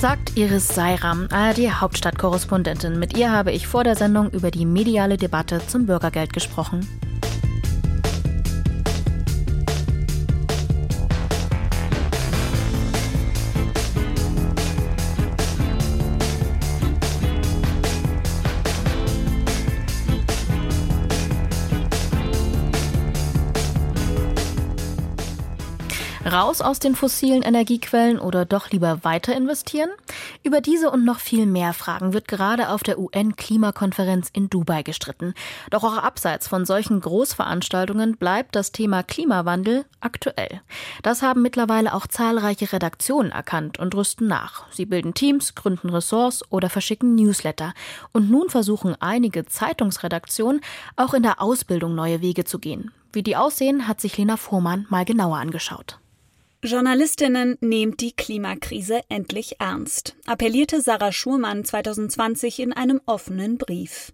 sagt 0.00 0.34
Iris 0.38 0.66
Seiram, 0.68 1.28
ARD-Hauptstadtkorrespondentin. 1.30 2.98
Mit 2.98 3.18
ihr 3.18 3.30
habe 3.30 3.52
ich 3.52 3.66
vor 3.66 3.84
der 3.84 3.96
Sendung 3.96 4.30
über 4.30 4.50
die 4.50 4.64
mediale 4.64 5.18
Debatte 5.18 5.60
zum 5.66 5.84
Bürgergeld 5.84 6.32
gesprochen. 6.32 6.88
Raus 26.32 26.60
aus 26.60 26.78
den 26.78 26.94
fossilen 26.94 27.42
Energiequellen 27.42 28.20
oder 28.20 28.44
doch 28.44 28.70
lieber 28.70 29.02
weiter 29.02 29.34
investieren? 29.34 29.90
Über 30.44 30.60
diese 30.60 30.88
und 30.90 31.04
noch 31.04 31.18
viel 31.18 31.44
mehr 31.44 31.72
Fragen 31.72 32.12
wird 32.12 32.28
gerade 32.28 32.68
auf 32.68 32.84
der 32.84 33.00
UN-Klimakonferenz 33.00 34.30
in 34.32 34.48
Dubai 34.48 34.84
gestritten. 34.84 35.34
Doch 35.70 35.82
auch 35.82 35.96
abseits 35.96 36.46
von 36.46 36.64
solchen 36.64 37.00
Großveranstaltungen 37.00 38.16
bleibt 38.16 38.54
das 38.54 38.70
Thema 38.70 39.02
Klimawandel 39.02 39.86
aktuell. 40.00 40.60
Das 41.02 41.22
haben 41.22 41.42
mittlerweile 41.42 41.94
auch 41.94 42.06
zahlreiche 42.06 42.72
Redaktionen 42.72 43.32
erkannt 43.32 43.80
und 43.80 43.96
rüsten 43.96 44.28
nach. 44.28 44.70
Sie 44.70 44.86
bilden 44.86 45.14
Teams, 45.14 45.56
gründen 45.56 45.90
Ressorts 45.90 46.44
oder 46.50 46.70
verschicken 46.70 47.16
Newsletter. 47.16 47.74
Und 48.12 48.30
nun 48.30 48.50
versuchen 48.50 48.94
einige 49.00 49.46
Zeitungsredaktionen 49.46 50.60
auch 50.94 51.12
in 51.12 51.24
der 51.24 51.42
Ausbildung 51.42 51.96
neue 51.96 52.20
Wege 52.20 52.44
zu 52.44 52.60
gehen. 52.60 52.92
Wie 53.12 53.24
die 53.24 53.34
aussehen, 53.34 53.88
hat 53.88 54.00
sich 54.00 54.16
Lena 54.16 54.36
Fuhrmann 54.36 54.86
mal 54.90 55.04
genauer 55.04 55.38
angeschaut. 55.38 55.99
Journalistinnen 56.62 57.56
nehmt 57.62 58.02
die 58.02 58.12
Klimakrise 58.12 59.00
endlich 59.08 59.60
ernst, 59.60 60.14
appellierte 60.26 60.82
Sarah 60.82 61.10
Schurmann 61.10 61.64
2020 61.64 62.60
in 62.60 62.74
einem 62.74 63.00
offenen 63.06 63.56
Brief. 63.56 64.12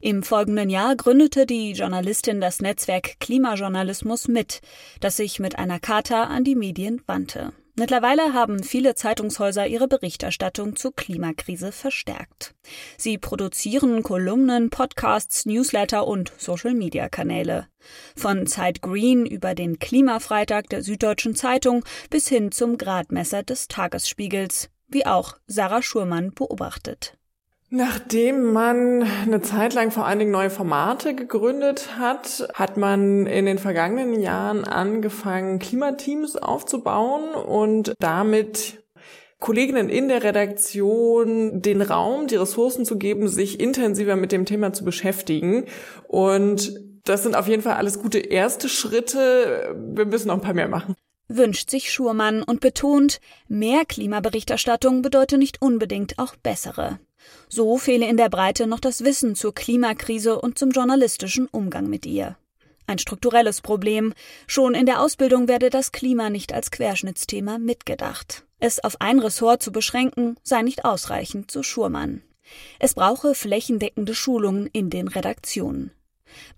Im 0.00 0.22
folgenden 0.22 0.70
Jahr 0.70 0.96
gründete 0.96 1.44
die 1.44 1.72
Journalistin 1.72 2.40
das 2.40 2.62
Netzwerk 2.62 3.20
Klimajournalismus 3.20 4.26
mit, 4.26 4.62
das 5.00 5.18
sich 5.18 5.38
mit 5.38 5.58
einer 5.58 5.80
Charta 5.80 6.24
an 6.24 6.44
die 6.44 6.56
Medien 6.56 7.02
wandte. 7.06 7.52
Mittlerweile 7.74 8.34
haben 8.34 8.62
viele 8.62 8.94
Zeitungshäuser 8.94 9.66
ihre 9.66 9.88
Berichterstattung 9.88 10.76
zur 10.76 10.94
Klimakrise 10.94 11.72
verstärkt. 11.72 12.54
Sie 12.98 13.16
produzieren 13.16 14.02
Kolumnen, 14.02 14.68
Podcasts, 14.68 15.46
Newsletter 15.46 16.06
und 16.06 16.32
Social-Media-Kanäle. 16.36 17.68
Von 18.14 18.46
Zeit 18.46 18.82
Green 18.82 19.24
über 19.24 19.54
den 19.54 19.78
Klimafreitag 19.78 20.68
der 20.68 20.82
Süddeutschen 20.82 21.34
Zeitung 21.34 21.82
bis 22.10 22.28
hin 22.28 22.52
zum 22.52 22.76
Gradmesser 22.76 23.42
des 23.42 23.68
Tagesspiegels, 23.68 24.68
wie 24.88 25.06
auch 25.06 25.38
Sarah 25.46 25.82
Schurmann 25.82 26.32
beobachtet. 26.34 27.16
Nachdem 27.74 28.52
man 28.52 29.02
eine 29.02 29.40
Zeit 29.40 29.72
lang 29.72 29.90
vor 29.90 30.04
allen 30.04 30.18
Dingen 30.18 30.30
neue 30.30 30.50
Formate 30.50 31.14
gegründet 31.14 31.96
hat, 31.96 32.46
hat 32.52 32.76
man 32.76 33.24
in 33.24 33.46
den 33.46 33.56
vergangenen 33.56 34.20
Jahren 34.20 34.64
angefangen, 34.64 35.58
Klimateams 35.58 36.36
aufzubauen 36.36 37.34
und 37.34 37.94
damit 37.98 38.84
Kolleginnen 39.38 39.88
in 39.88 40.08
der 40.08 40.22
Redaktion 40.22 41.62
den 41.62 41.80
Raum, 41.80 42.26
die 42.26 42.36
Ressourcen 42.36 42.84
zu 42.84 42.98
geben, 42.98 43.26
sich 43.26 43.58
intensiver 43.58 44.16
mit 44.16 44.32
dem 44.32 44.44
Thema 44.44 44.74
zu 44.74 44.84
beschäftigen. 44.84 45.64
Und 46.06 46.78
das 47.04 47.22
sind 47.22 47.34
auf 47.34 47.48
jeden 47.48 47.62
Fall 47.62 47.76
alles 47.76 48.02
gute 48.02 48.18
erste 48.18 48.68
Schritte. 48.68 49.74
Wir 49.94 50.04
müssen 50.04 50.28
noch 50.28 50.34
ein 50.34 50.42
paar 50.42 50.52
mehr 50.52 50.68
machen 50.68 50.94
wünscht 51.28 51.70
sich 51.70 51.90
Schurmann 51.90 52.42
und 52.42 52.60
betont, 52.60 53.18
mehr 53.48 53.86
Klimaberichterstattung 53.86 55.00
bedeutet 55.00 55.38
nicht 55.38 55.62
unbedingt 55.62 56.18
auch 56.18 56.36
bessere. 56.36 56.98
So 57.48 57.78
fehle 57.78 58.06
in 58.06 58.16
der 58.16 58.28
Breite 58.28 58.66
noch 58.66 58.80
das 58.80 59.04
Wissen 59.04 59.34
zur 59.34 59.54
Klimakrise 59.54 60.40
und 60.40 60.58
zum 60.58 60.70
journalistischen 60.70 61.46
Umgang 61.46 61.88
mit 61.88 62.06
ihr. 62.06 62.36
Ein 62.86 62.98
strukturelles 62.98 63.60
Problem. 63.60 64.12
Schon 64.46 64.74
in 64.74 64.86
der 64.86 65.00
Ausbildung 65.00 65.48
werde 65.48 65.70
das 65.70 65.92
Klima 65.92 66.30
nicht 66.30 66.52
als 66.52 66.70
Querschnittsthema 66.70 67.58
mitgedacht. 67.58 68.44
Es 68.58 68.82
auf 68.82 69.00
ein 69.00 69.18
Ressort 69.18 69.62
zu 69.62 69.72
beschränken, 69.72 70.36
sei 70.42 70.62
nicht 70.62 70.84
ausreichend, 70.84 71.50
so 71.50 71.62
Schurmann. 71.62 72.22
Es 72.78 72.94
brauche 72.94 73.34
flächendeckende 73.34 74.14
Schulungen 74.14 74.66
in 74.72 74.90
den 74.90 75.08
Redaktionen. 75.08 75.90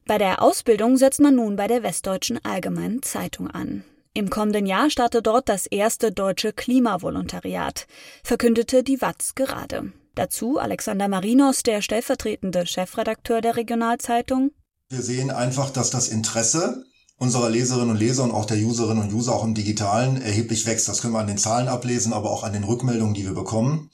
Bei 0.06 0.18
der 0.18 0.42
Ausbildung 0.42 0.96
setzt 0.96 1.20
man 1.20 1.36
nun 1.36 1.56
bei 1.56 1.66
der 1.66 1.82
Westdeutschen 1.82 2.44
Allgemeinen 2.44 3.02
Zeitung 3.02 3.50
an. 3.50 3.84
Im 4.12 4.30
kommenden 4.30 4.66
Jahr 4.66 4.90
startet 4.90 5.26
dort 5.26 5.48
das 5.48 5.66
erste 5.66 6.12
deutsche 6.12 6.52
Klimavolontariat, 6.52 7.86
verkündete 8.22 8.84
die 8.84 9.00
Watz 9.00 9.34
gerade. 9.34 9.92
Dazu 10.14 10.58
Alexander 10.58 11.08
Marinos, 11.08 11.62
der 11.62 11.82
stellvertretende 11.82 12.66
Chefredakteur 12.66 13.40
der 13.40 13.56
Regionalzeitung. 13.56 14.52
Wir 14.88 15.02
sehen 15.02 15.30
einfach, 15.30 15.70
dass 15.70 15.90
das 15.90 16.08
Interesse 16.08 16.84
unserer 17.16 17.48
Leserinnen 17.48 17.90
und 17.90 17.96
Leser 17.96 18.24
und 18.24 18.32
auch 18.32 18.44
der 18.44 18.58
Userinnen 18.58 19.04
und 19.04 19.12
User 19.12 19.34
auch 19.34 19.44
im 19.44 19.54
Digitalen 19.54 20.20
erheblich 20.20 20.66
wächst. 20.66 20.88
Das 20.88 21.00
können 21.00 21.14
wir 21.14 21.20
an 21.20 21.26
den 21.26 21.38
Zahlen 21.38 21.68
ablesen, 21.68 22.12
aber 22.12 22.30
auch 22.30 22.44
an 22.44 22.52
den 22.52 22.64
Rückmeldungen, 22.64 23.14
die 23.14 23.24
wir 23.24 23.34
bekommen. 23.34 23.90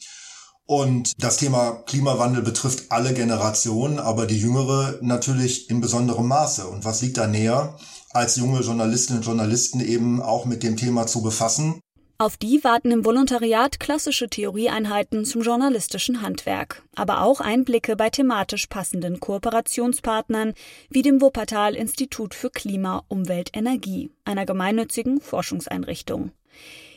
Und 0.66 1.12
das 1.18 1.36
Thema 1.36 1.82
Klimawandel 1.86 2.42
betrifft 2.42 2.92
alle 2.92 3.12
Generationen, 3.12 3.98
aber 3.98 4.26
die 4.26 4.38
jüngere 4.38 4.98
natürlich 5.02 5.68
in 5.68 5.80
besonderem 5.80 6.28
Maße. 6.28 6.66
Und 6.66 6.84
was 6.84 7.02
liegt 7.02 7.16
da 7.16 7.26
näher, 7.26 7.76
als 8.12 8.36
junge 8.36 8.60
Journalistinnen 8.60 9.20
und 9.20 9.26
Journalisten 9.26 9.80
eben 9.80 10.20
auch 10.20 10.44
mit 10.44 10.62
dem 10.62 10.76
Thema 10.76 11.06
zu 11.06 11.22
befassen. 11.22 11.80
Auf 12.20 12.36
die 12.36 12.62
warten 12.64 12.90
im 12.90 13.06
Volontariat 13.06 13.80
klassische 13.80 14.28
Theorieeinheiten 14.28 15.24
zum 15.24 15.40
journalistischen 15.40 16.20
Handwerk, 16.20 16.82
aber 16.94 17.22
auch 17.22 17.40
Einblicke 17.40 17.96
bei 17.96 18.10
thematisch 18.10 18.66
passenden 18.66 19.20
Kooperationspartnern 19.20 20.52
wie 20.90 21.00
dem 21.00 21.22
Wuppertal 21.22 21.74
Institut 21.74 22.34
für 22.34 22.50
Klima, 22.50 23.04
Umwelt, 23.08 23.56
Energie, 23.56 24.10
einer 24.26 24.44
gemeinnützigen 24.44 25.22
Forschungseinrichtung. 25.22 26.32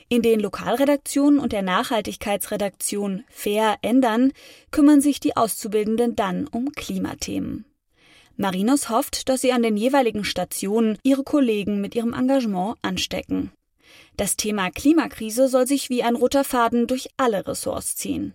In 0.10 0.24
den 0.24 0.42
Lokalredaktionen 0.42 1.40
und 1.40 1.54
der 1.54 1.62
Nachhaltigkeitsredaktion 1.62 3.24
Fair 3.30 3.78
ändern 3.82 4.34
kümmern 4.72 5.00
sich 5.00 5.22
die 5.22 5.38
Auszubildenden 5.38 6.18
dann 6.18 6.48
um 6.48 6.74
Klimathemen. 6.74 7.64
Marinos 8.36 8.90
hofft, 8.90 9.30
dass 9.30 9.40
sie 9.40 9.54
an 9.54 9.64
den 9.64 9.78
jeweiligen 9.78 10.26
Stationen 10.26 10.98
ihre 11.02 11.24
Kollegen 11.24 11.80
mit 11.80 11.96
ihrem 11.96 12.14
Engagement 12.14 12.76
anstecken. 12.82 13.54
Das 14.18 14.36
Thema 14.36 14.70
Klimakrise 14.70 15.48
soll 15.48 15.68
sich 15.68 15.90
wie 15.90 16.04
ein 16.04 16.16
roter 16.16 16.44
Faden 16.44 16.88
durch 16.88 17.10
alle 17.18 17.48
Ressorts 17.48 17.96
ziehen. 17.96 18.34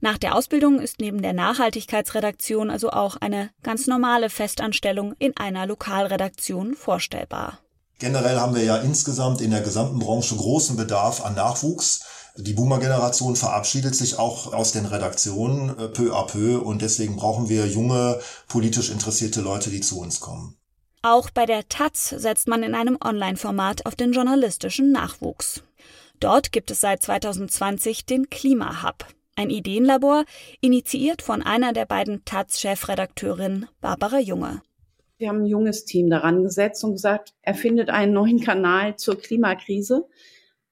Nach 0.00 0.18
der 0.18 0.34
Ausbildung 0.34 0.80
ist 0.80 1.00
neben 1.00 1.22
der 1.22 1.32
Nachhaltigkeitsredaktion 1.32 2.70
also 2.70 2.90
auch 2.90 3.16
eine 3.16 3.50
ganz 3.62 3.86
normale 3.86 4.30
Festanstellung 4.30 5.14
in 5.18 5.36
einer 5.36 5.66
Lokalredaktion 5.66 6.74
vorstellbar. 6.74 7.58
Generell 7.98 8.38
haben 8.38 8.54
wir 8.54 8.62
ja 8.62 8.76
insgesamt 8.76 9.40
in 9.40 9.50
der 9.50 9.60
gesamten 9.60 9.98
Branche 9.98 10.36
großen 10.36 10.76
Bedarf 10.76 11.24
an 11.24 11.34
Nachwuchs. 11.34 12.04
Die 12.36 12.52
Boomer-Generation 12.52 13.34
verabschiedet 13.34 13.96
sich 13.96 14.20
auch 14.20 14.52
aus 14.52 14.70
den 14.70 14.86
Redaktionen 14.86 15.70
äh, 15.70 15.88
peu 15.88 16.14
à 16.14 16.24
peu 16.24 16.60
und 16.60 16.82
deswegen 16.82 17.16
brauchen 17.16 17.48
wir 17.48 17.66
junge, 17.66 18.20
politisch 18.46 18.90
interessierte 18.90 19.40
Leute, 19.40 19.70
die 19.70 19.80
zu 19.80 19.98
uns 19.98 20.20
kommen. 20.20 20.57
Auch 21.02 21.30
bei 21.30 21.46
der 21.46 21.68
Taz 21.68 22.08
setzt 22.10 22.48
man 22.48 22.64
in 22.64 22.74
einem 22.74 22.98
Online-Format 23.02 23.86
auf 23.86 23.94
den 23.94 24.12
journalistischen 24.12 24.90
Nachwuchs. 24.90 25.62
Dort 26.18 26.50
gibt 26.50 26.72
es 26.72 26.80
seit 26.80 27.02
2020 27.02 28.04
den 28.04 28.28
Klima-Hub, 28.30 29.06
ein 29.36 29.50
Ideenlabor, 29.50 30.24
initiiert 30.60 31.22
von 31.22 31.42
einer 31.42 31.72
der 31.72 31.86
beiden 31.86 32.24
Taz-Chefredakteurinnen, 32.24 33.66
Barbara 33.80 34.18
Junge. 34.18 34.60
Wir 35.18 35.28
haben 35.28 35.42
ein 35.42 35.46
junges 35.46 35.84
Team 35.84 36.10
daran 36.10 36.42
gesetzt 36.42 36.82
und 36.82 36.92
gesagt, 36.92 37.32
erfindet 37.42 37.90
einen 37.90 38.12
neuen 38.12 38.40
Kanal 38.40 38.96
zur 38.96 39.20
Klimakrise. 39.20 40.04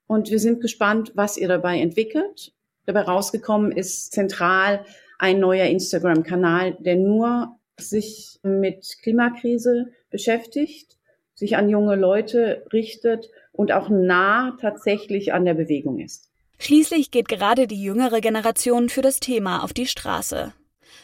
Und 0.07 0.29
wir 0.29 0.39
sind 0.39 0.59
gespannt, 0.59 1.13
was 1.15 1.37
ihr 1.37 1.47
dabei 1.47 1.79
entwickelt. 1.79 2.53
Dabei 2.85 3.01
rausgekommen 3.01 3.71
ist 3.71 4.11
zentral 4.11 4.85
ein 5.19 5.39
neuer 5.39 5.67
Instagram-Kanal, 5.67 6.77
der 6.79 6.97
nur 6.97 7.57
sich 7.79 8.39
mit 8.43 8.97
Klimakrise 9.01 9.91
beschäftigt, 10.09 10.97
sich 11.33 11.55
an 11.55 11.69
junge 11.69 11.95
Leute 11.95 12.65
richtet 12.73 13.29
und 13.51 13.71
auch 13.71 13.89
nah 13.89 14.57
tatsächlich 14.59 15.33
an 15.33 15.45
der 15.45 15.53
Bewegung 15.53 15.99
ist. 15.99 16.29
Schließlich 16.59 17.11
geht 17.11 17.27
gerade 17.27 17.67
die 17.67 17.81
jüngere 17.81 18.19
Generation 18.19 18.89
für 18.89 19.01
das 19.01 19.19
Thema 19.19 19.63
auf 19.63 19.73
die 19.73 19.85
Straße. 19.85 20.53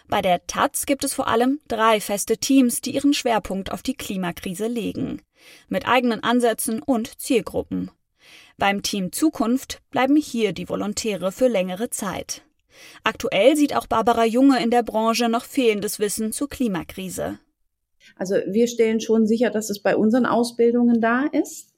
Bei 0.08 0.22
der 0.22 0.46
Taz 0.48 0.86
gibt 0.86 1.04
es 1.04 1.14
vor 1.14 1.28
allem 1.28 1.60
drei 1.68 2.02
feste 2.02 2.38
Teams, 2.38 2.82
die 2.82 2.92
ihren 2.92 3.14
Schwerpunkt 3.14 3.72
auf 3.72 3.84
die 3.84 3.94
Klimakrise 3.94 4.68
legen. 4.68 5.22
Mit 5.68 5.88
eigenen 5.88 6.24
Ansätzen 6.24 6.82
und 6.82 7.20
Zielgruppen. 7.20 7.92
Beim 8.58 8.82
Team 8.82 9.12
Zukunft 9.12 9.82
bleiben 9.92 10.16
hier 10.16 10.54
die 10.54 10.70
Volontäre 10.70 11.32
für 11.32 11.48
längere 11.48 11.90
Zeit. 11.90 12.44
Aktuell 13.04 13.56
sieht 13.56 13.76
auch 13.76 13.88
Barbara 13.88 14.26
Junge 14.26 14.62
in 14.64 14.70
der 14.70 14.84
Branche 14.84 15.30
noch 15.30 15.46
fehlendes 15.46 16.00
Wissen 16.00 16.32
zur 16.32 16.50
Klimakrise. 16.50 17.40
Also 18.16 18.36
wir 18.48 18.68
stellen 18.68 19.00
schon 19.00 19.26
sicher, 19.26 19.50
dass 19.50 19.70
es 19.70 19.82
bei 19.82 19.96
unseren 19.96 20.26
Ausbildungen 20.26 21.02
da 21.02 21.26
ist. 21.32 21.70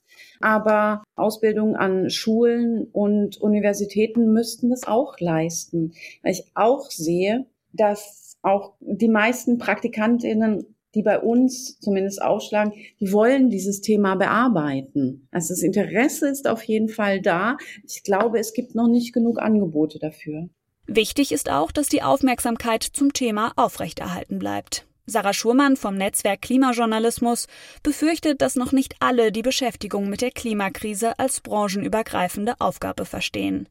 Aber 0.42 1.04
Ausbildungen 1.16 1.76
an 1.76 2.10
Schulen 2.10 2.88
und 2.92 3.38
Universitäten 3.38 4.34
müssten 4.34 4.70
das 4.70 4.86
auch 4.86 5.20
leisten. 5.20 5.94
Weil 6.24 6.34
ich 6.34 6.44
auch 6.56 6.90
sehe, 6.92 7.46
dass 7.72 8.38
auch 8.42 8.74
die 8.80 9.08
meisten 9.08 9.58
Praktikantinnen 9.58 10.76
die 10.96 11.04
bei 11.04 11.20
uns 11.20 11.78
zumindest 11.80 12.22
aufschlagen, 12.22 12.74
die 13.00 13.12
wollen 13.12 13.50
dieses 13.50 13.82
Thema 13.82 14.16
bearbeiten. 14.16 15.28
Also 15.30 15.54
das 15.54 15.62
Interesse 15.62 16.30
ist 16.30 16.48
auf 16.48 16.64
jeden 16.64 16.88
Fall 16.88 17.22
da. 17.22 17.58
Ich 17.86 18.02
glaube, 18.04 18.40
es 18.40 18.54
gibt 18.54 18.76
noch 18.76 18.88
nicht 18.88 19.14
genug 19.14 19.40
Angebote 19.40 20.00
dafür. 20.00 20.50
Wichtig 20.88 21.32
ist 21.32 21.50
auch, 21.50 21.72
dass 21.72 21.88
die 21.88 22.04
Aufmerksamkeit 22.04 22.84
zum 22.84 23.14
Thema 23.14 23.54
aufrechterhalten 23.56 24.40
bleibt. 24.40 24.86
Sarah 25.08 25.34
Schurmann 25.34 25.78
vom 25.78 25.96
Netzwerk 25.96 26.42
Klimajournalismus 26.42 27.48
befürchtet, 27.84 28.42
dass 28.42 28.56
noch 28.56 28.72
nicht 28.72 28.96
alle 29.00 29.32
die 29.32 29.44
Beschäftigung 29.44 30.10
mit 30.10 30.22
der 30.22 30.32
Klimakrise 30.32 31.20
als 31.20 31.42
branchenübergreifende 31.42 32.56
Aufgabe 32.60 33.06
verstehen. 33.06 33.70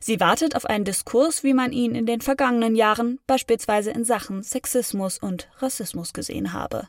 Sie 0.00 0.20
wartet 0.20 0.56
auf 0.56 0.66
einen 0.66 0.84
Diskurs, 0.84 1.44
wie 1.44 1.54
man 1.54 1.72
ihn 1.72 1.94
in 1.94 2.06
den 2.06 2.20
vergangenen 2.20 2.74
Jahren 2.74 3.20
beispielsweise 3.26 3.90
in 3.90 4.04
Sachen 4.04 4.42
Sexismus 4.42 5.18
und 5.18 5.48
Rassismus 5.58 6.12
gesehen 6.12 6.52
habe. 6.52 6.88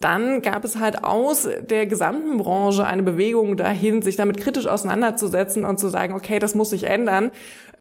Dann 0.00 0.42
gab 0.42 0.64
es 0.64 0.78
halt 0.78 1.02
aus 1.02 1.48
der 1.60 1.86
gesamten 1.86 2.38
Branche 2.38 2.86
eine 2.86 3.02
Bewegung 3.02 3.56
dahin, 3.56 4.00
sich 4.00 4.14
damit 4.14 4.38
kritisch 4.38 4.68
auseinanderzusetzen 4.68 5.64
und 5.64 5.80
zu 5.80 5.88
sagen, 5.88 6.14
okay, 6.14 6.38
das 6.38 6.54
muss 6.54 6.70
sich 6.70 6.84
ändern. 6.84 7.32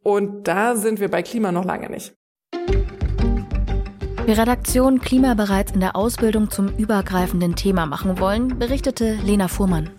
Und 0.07 0.47
da 0.47 0.77
sind 0.77 1.01
wir 1.01 1.11
bei 1.11 1.21
Klima 1.21 1.51
noch 1.51 1.65
lange 1.65 1.89
nicht. 1.89 2.15
Wie 4.25 4.31
Redaktion 4.31 5.01
Klima 5.01 5.33
bereits 5.33 5.73
in 5.73 5.81
der 5.81 5.97
Ausbildung 5.97 6.49
zum 6.49 6.69
übergreifenden 6.77 7.57
Thema 7.57 7.85
machen 7.85 8.17
wollen, 8.17 8.57
berichtete 8.57 9.15
Lena 9.15 9.49
Fuhrmann. 9.49 9.89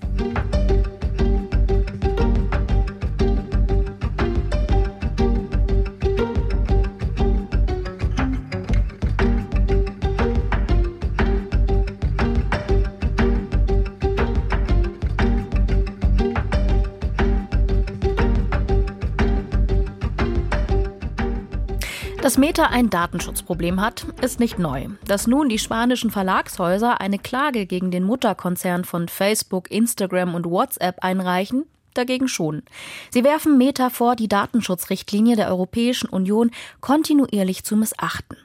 Dass 22.29 22.37
Meta 22.37 22.67
ein 22.67 22.91
Datenschutzproblem 22.91 23.81
hat, 23.81 24.05
ist 24.21 24.39
nicht 24.39 24.59
neu. 24.59 24.89
Dass 25.07 25.27
nun 25.27 25.49
die 25.49 25.59
spanischen 25.59 26.11
Verlagshäuser 26.11 27.01
eine 27.01 27.19
Klage 27.19 27.65
gegen 27.65 27.91
den 27.91 28.05
Mutterkonzern 28.05 28.85
von 28.85 29.09
Facebook, 29.09 29.71
Instagram 29.71 30.35
und 30.35 30.45
WhatsApp 30.45 31.03
einreichen, 31.03 31.65
dagegen 31.95 32.29
schon. 32.29 32.65
Sie 33.09 33.25
werfen 33.25 33.57
Meta 33.57 33.89
vor, 33.89 34.15
die 34.15 34.29
Datenschutzrichtlinie 34.29 35.37
der 35.37 35.49
Europäischen 35.49 36.11
Union 36.11 36.51
kontinuierlich 36.83 37.65
zu 37.65 37.77
missachten. 37.77 38.37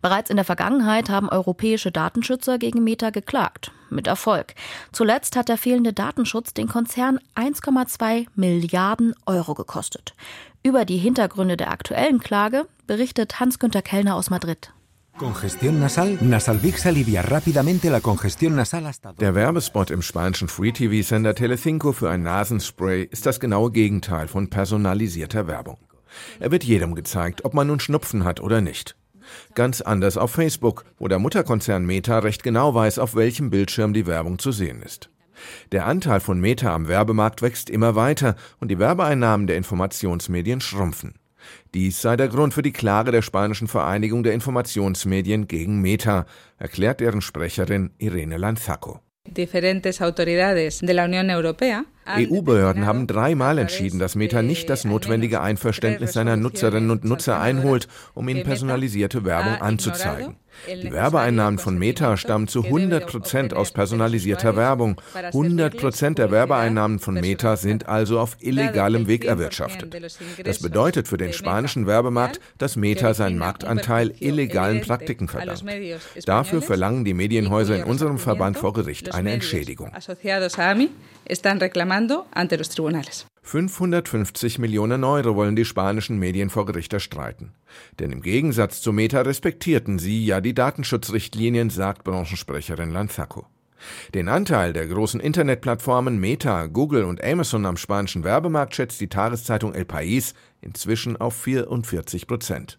Bereits 0.00 0.30
in 0.30 0.36
der 0.36 0.44
Vergangenheit 0.44 1.10
haben 1.10 1.28
europäische 1.28 1.92
Datenschützer 1.92 2.58
gegen 2.58 2.84
Meta 2.84 3.10
geklagt. 3.10 3.72
Mit 3.90 4.06
Erfolg. 4.06 4.54
Zuletzt 4.92 5.36
hat 5.36 5.48
der 5.48 5.58
fehlende 5.58 5.92
Datenschutz 5.92 6.54
den 6.54 6.68
Konzern 6.68 7.18
1,2 7.34 8.26
Milliarden 8.34 9.14
Euro 9.26 9.54
gekostet. 9.54 10.14
Über 10.62 10.84
die 10.84 10.98
Hintergründe 10.98 11.56
der 11.56 11.70
aktuellen 11.70 12.20
Klage 12.20 12.66
berichtet 12.86 13.40
Hans-Günter 13.40 13.82
Kellner 13.82 14.16
aus 14.16 14.30
Madrid. 14.30 14.72
Der 19.20 19.34
Werbespot 19.34 19.90
im 19.90 20.02
spanischen 20.02 20.48
Free-TV-Sender 20.48 21.34
Telecinco 21.34 21.92
für 21.92 22.10
ein 22.10 22.22
Nasenspray 22.22 23.04
ist 23.04 23.26
das 23.26 23.38
genaue 23.38 23.70
Gegenteil 23.70 24.26
von 24.26 24.48
personalisierter 24.48 25.46
Werbung. 25.46 25.76
Er 26.40 26.50
wird 26.50 26.64
jedem 26.64 26.94
gezeigt, 26.94 27.44
ob 27.44 27.54
man 27.54 27.66
nun 27.66 27.80
Schnupfen 27.80 28.24
hat 28.24 28.40
oder 28.40 28.60
nicht. 28.60 28.96
Ganz 29.54 29.80
anders 29.80 30.16
auf 30.16 30.32
Facebook, 30.32 30.84
wo 30.98 31.08
der 31.08 31.18
Mutterkonzern 31.18 31.84
Meta 31.84 32.18
recht 32.18 32.42
genau 32.42 32.74
weiß, 32.74 32.98
auf 32.98 33.14
welchem 33.14 33.50
Bildschirm 33.50 33.92
die 33.92 34.06
Werbung 34.06 34.38
zu 34.38 34.52
sehen 34.52 34.82
ist. 34.82 35.10
Der 35.72 35.86
Anteil 35.86 36.20
von 36.20 36.40
Meta 36.40 36.74
am 36.74 36.88
Werbemarkt 36.88 37.42
wächst 37.42 37.70
immer 37.70 37.94
weiter 37.94 38.36
und 38.60 38.68
die 38.68 38.78
Werbeeinnahmen 38.78 39.46
der 39.46 39.56
Informationsmedien 39.56 40.60
schrumpfen. 40.60 41.14
Dies 41.74 42.00
sei 42.00 42.16
der 42.16 42.28
Grund 42.28 42.54
für 42.54 42.62
die 42.62 42.72
Klage 42.72 43.10
der 43.10 43.22
spanischen 43.22 43.66
Vereinigung 43.66 44.22
der 44.22 44.34
Informationsmedien 44.34 45.48
gegen 45.48 45.80
Meta, 45.80 46.26
erklärt 46.58 47.00
deren 47.00 47.20
Sprecherin 47.20 47.90
Irene 47.98 48.36
Lanzaco. 48.36 49.00
Diferentes 49.24 50.02
autoridades 50.02 50.80
de 50.80 50.92
la 50.94 51.04
Unión 51.04 51.30
Europea 51.30 51.86
EU-Behörden 52.06 52.86
haben 52.86 53.06
dreimal 53.06 53.58
entschieden, 53.58 54.00
dass 54.00 54.16
Meta 54.16 54.42
nicht 54.42 54.68
das 54.68 54.84
notwendige 54.84 55.40
Einverständnis 55.40 56.12
seiner 56.12 56.36
Nutzerinnen 56.36 56.90
und 56.90 57.04
Nutzer 57.04 57.40
einholt, 57.40 57.86
um 58.14 58.28
ihnen 58.28 58.42
personalisierte 58.42 59.24
Werbung 59.24 59.62
anzuzeigen. 59.62 60.36
Die 60.66 60.92
Werbeeinnahmen 60.92 61.58
von 61.58 61.78
Meta 61.78 62.16
stammen 62.16 62.48
zu 62.48 62.64
100 62.64 63.06
Prozent 63.06 63.54
aus 63.54 63.72
personalisierter 63.72 64.56
Werbung. 64.56 65.00
100 65.14 65.76
Prozent 65.76 66.18
der 66.18 66.30
Werbeeinnahmen 66.30 66.98
von 66.98 67.14
Meta 67.14 67.56
sind 67.56 67.88
also 67.88 68.20
auf 68.20 68.36
illegalem 68.40 69.06
Weg 69.06 69.24
erwirtschaftet. 69.24 69.94
Das 70.44 70.60
bedeutet 70.60 71.08
für 71.08 71.18
den 71.18 71.32
spanischen 71.32 71.86
Werbemarkt, 71.86 72.40
dass 72.58 72.76
Meta 72.76 73.14
seinen 73.14 73.38
Marktanteil 73.38 74.14
illegalen 74.20 74.80
Praktiken 74.82 75.28
verdankt. 75.28 75.64
Dafür 76.24 76.62
verlangen 76.62 77.04
die 77.04 77.14
Medienhäuser 77.14 77.76
in 77.76 77.84
unserem 77.84 78.18
Verband 78.18 78.58
vor 78.58 78.72
Gericht 78.72 79.14
eine 79.14 79.32
Entschädigung 79.32 79.92
están 83.44 83.68
reclamando 83.68 83.98
ante 83.98 84.12
los 84.12 84.32
tribunales. 84.32 84.52
550 84.52 84.58
Millionen 84.58 85.04
Euro 85.04 85.34
wollen 85.34 85.56
die 85.56 85.64
spanischen 85.64 86.18
Medien 86.18 86.50
vor 86.50 86.66
Gericht 86.66 86.92
erstreiten. 86.92 87.52
Denn 87.98 88.12
im 88.12 88.22
Gegensatz 88.22 88.80
zu 88.80 88.92
Meta 88.92 89.22
respektierten 89.22 89.98
sie 89.98 90.24
ja 90.24 90.40
die 90.40 90.54
Datenschutzrichtlinien, 90.54 91.70
sagt 91.70 92.04
Branchensprecherin 92.04 92.90
Lanzaco. 92.90 93.46
Den 94.14 94.28
Anteil 94.28 94.72
der 94.72 94.86
großen 94.86 95.20
Internetplattformen 95.20 96.20
Meta, 96.20 96.66
Google 96.66 97.04
und 97.04 97.22
Amazon 97.22 97.66
am 97.66 97.76
spanischen 97.76 98.22
Werbemarkt 98.22 98.76
schätzt 98.76 99.00
die 99.00 99.08
Tageszeitung 99.08 99.74
El 99.74 99.84
País 99.84 100.34
inzwischen 100.60 101.16
auf 101.16 101.34
44 101.34 102.28
Prozent. 102.28 102.78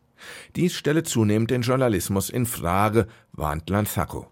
Dies 0.56 0.74
stelle 0.74 1.04
zunehmend 1.04 1.52
den 1.52 1.64
Journalismus 1.64 2.30
in 2.30 2.46
Frage, 2.46 3.08
warnt 3.34 3.70
Lanzaco. 3.70 4.28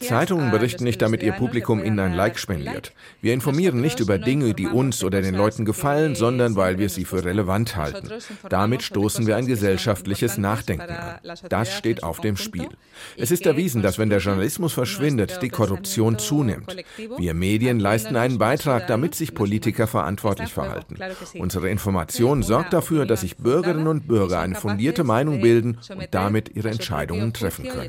Zeitungen 0.00 0.50
berichten 0.50 0.84
nicht, 0.84 1.00
damit 1.00 1.22
ihr 1.22 1.32
Publikum 1.32 1.84
ihnen 1.84 1.98
ein 2.00 2.14
Like 2.14 2.38
spendiert. 2.38 2.92
Wir 3.20 3.32
informieren 3.32 3.80
nicht 3.80 4.00
über 4.00 4.18
Dinge, 4.18 4.54
die 4.54 4.66
uns 4.66 5.04
oder 5.04 5.22
den 5.22 5.34
Leuten 5.34 5.64
gefallen, 5.64 6.14
sondern 6.14 6.56
weil 6.56 6.78
wir 6.78 6.88
sie 6.88 7.04
für 7.04 7.24
relevant 7.24 7.76
halten. 7.76 8.10
Damit 8.48 8.82
stoßen 8.82 9.26
wir 9.26 9.36
ein 9.36 9.46
gesellschaftliches 9.46 10.38
Nachdenken 10.38 10.90
an. 10.90 11.18
Das 11.48 11.72
steht 11.72 12.02
auf 12.02 12.20
dem 12.20 12.36
Spiel. 12.36 12.68
Es 13.16 13.30
ist 13.30 13.46
erwiesen, 13.46 13.82
dass 13.82 13.98
wenn 13.98 14.10
der 14.10 14.18
Journalismus 14.18 14.72
verschwindet, 14.72 15.40
die 15.42 15.48
Korruption 15.48 16.18
zunimmt. 16.18 16.76
Wir 17.18 17.34
Medien 17.34 17.78
leisten 17.78 18.16
einen 18.16 18.38
Beitrag, 18.38 18.86
damit 18.86 19.14
sich 19.14 19.34
Politiker 19.34 19.86
verantwortlich 19.86 20.52
verhalten. 20.52 20.96
Unsere 21.38 21.68
Information 21.70 22.42
sorgt 22.42 22.72
dafür, 22.72 23.06
dass 23.06 23.20
sich 23.20 23.36
Bürgerinnen 23.36 23.86
und 23.86 24.08
Bürger 24.08 24.40
eine 24.40 24.54
fundierte 24.54 25.04
Meinung 25.04 25.40
bilden 25.40 25.78
und 25.90 26.08
damit 26.10 26.54
ihre 26.54 26.70
Entscheidungen 26.70 27.03
treffen 27.32 27.68
können. 27.68 27.88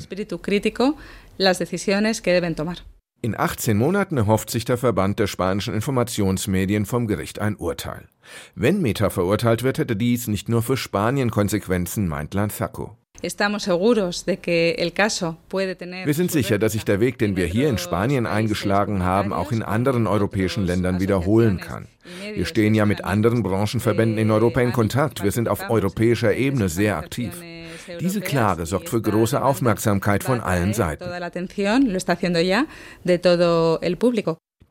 In 3.22 3.36
18 3.36 3.78
Monaten 3.78 4.18
erhofft 4.18 4.52
sich 4.52 4.66
der 4.66 4.78
Verband 4.78 5.18
der 5.18 5.28
spanischen 5.28 5.74
Informationsmedien 5.74 6.86
vom 6.86 7.08
Gericht 7.08 7.40
ein 7.40 7.56
Urteil. 7.56 8.08
Wenn 8.54 8.82
Meta 8.82 9.10
verurteilt 9.10 9.64
wird, 9.64 9.80
hätte 9.80 9.96
dies 9.96 10.28
nicht 10.28 10.48
nur 10.48 10.62
für 10.62 10.78
Spanien 10.78 11.32
Konsequenzen, 11.32 12.08
meint 12.08 12.36
Lanzaco. 12.36 12.96
Wir 13.22 13.30
sind 16.14 16.32
sicher, 16.32 16.60
dass 16.60 16.74
sich 16.74 16.86
der 16.86 17.00
Weg, 17.00 17.18
den 17.18 17.36
wir 17.36 17.48
hier 17.48 17.70
in 17.70 17.80
Spanien 17.80 18.28
eingeschlagen 18.28 19.04
haben, 19.04 19.34
auch 19.34 19.52
in 19.52 19.64
anderen 19.64 20.06
europäischen 20.06 20.66
Ländern 20.66 21.00
wiederholen 21.00 21.60
kann. 21.60 21.88
Wir 22.36 22.46
stehen 22.46 22.76
ja 22.76 22.86
mit 22.86 23.04
anderen 23.04 23.42
Branchenverbänden 23.42 24.20
in 24.20 24.30
Europa 24.30 24.62
in 24.62 24.74
Kontakt. 24.74 25.24
Wir 25.24 25.32
sind 25.32 25.50
auf 25.50 25.68
europäischer 25.70 26.36
Ebene 26.36 26.70
sehr 26.70 26.98
aktiv. 26.98 27.34
Diese 28.00 28.22
Klage 28.22 28.66
sorgt 28.66 28.90
für 28.90 29.02
große 29.02 29.42
Aufmerksamkeit 29.42 30.24
von 30.24 30.42
allen 30.42 30.74
Seiten. 30.74 31.04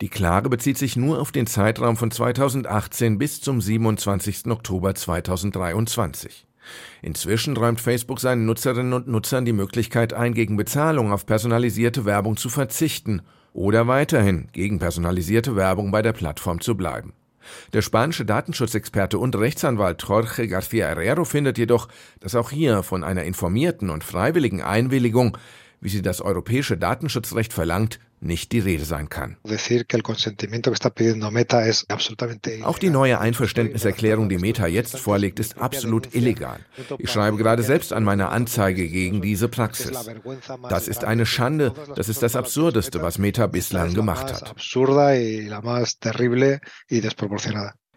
Die 0.00 0.08
Klage 0.08 0.48
bezieht 0.48 0.78
sich 0.78 0.96
nur 0.96 1.20
auf 1.20 1.32
den 1.32 1.46
Zeitraum 1.46 1.96
von 1.96 2.10
2018 2.10 3.18
bis 3.18 3.40
zum 3.40 3.60
27. 3.60 4.46
Oktober 4.46 4.94
2023. 4.94 6.46
Inzwischen 7.02 7.56
räumt 7.56 7.80
Facebook 7.80 8.20
seinen 8.20 8.46
Nutzerinnen 8.46 8.92
und 8.92 9.06
Nutzern 9.06 9.44
die 9.44 9.52
Möglichkeit 9.52 10.12
ein, 10.12 10.34
gegen 10.34 10.56
Bezahlung 10.56 11.12
auf 11.12 11.26
personalisierte 11.26 12.04
Werbung 12.04 12.36
zu 12.36 12.48
verzichten 12.48 13.22
oder 13.52 13.86
weiterhin 13.86 14.48
gegen 14.52 14.78
personalisierte 14.78 15.54
Werbung 15.56 15.90
bei 15.90 16.02
der 16.02 16.12
Plattform 16.12 16.60
zu 16.60 16.76
bleiben. 16.76 17.12
Der 17.72 17.82
spanische 17.82 18.24
Datenschutzexperte 18.24 19.18
und 19.18 19.36
Rechtsanwalt 19.36 20.02
Jorge 20.02 20.44
García 20.44 20.86
Herrero 20.86 21.24
findet 21.24 21.58
jedoch, 21.58 21.88
dass 22.20 22.34
auch 22.34 22.50
hier 22.50 22.82
von 22.82 23.04
einer 23.04 23.24
informierten 23.24 23.90
und 23.90 24.04
freiwilligen 24.04 24.62
Einwilligung, 24.62 25.36
wie 25.80 25.88
sie 25.88 26.02
das 26.02 26.20
europäische 26.20 26.76
Datenschutzrecht 26.78 27.52
verlangt, 27.52 27.98
nicht 28.24 28.52
die 28.52 28.58
Rede 28.58 28.84
sein 28.84 29.08
kann. 29.08 29.36
Auch 32.62 32.78
die 32.78 32.90
neue 32.90 33.20
Einverständniserklärung, 33.20 34.28
die 34.28 34.38
Meta 34.38 34.66
jetzt 34.66 34.98
vorlegt, 34.98 35.40
ist 35.40 35.58
absolut 35.58 36.14
illegal. 36.14 36.60
Ich 36.98 37.10
schreibe 37.10 37.36
gerade 37.36 37.62
selbst 37.62 37.92
an 37.92 38.04
meiner 38.04 38.30
Anzeige 38.30 38.88
gegen 38.88 39.22
diese 39.22 39.48
Praxis. 39.48 40.10
Das 40.68 40.88
ist 40.88 41.04
eine 41.04 41.26
Schande, 41.26 41.72
das 41.94 42.08
ist 42.08 42.22
das 42.22 42.36
Absurdeste, 42.36 43.02
was 43.02 43.18
Meta 43.18 43.46
bislang 43.46 43.94
gemacht 43.94 44.32
hat. 44.32 44.54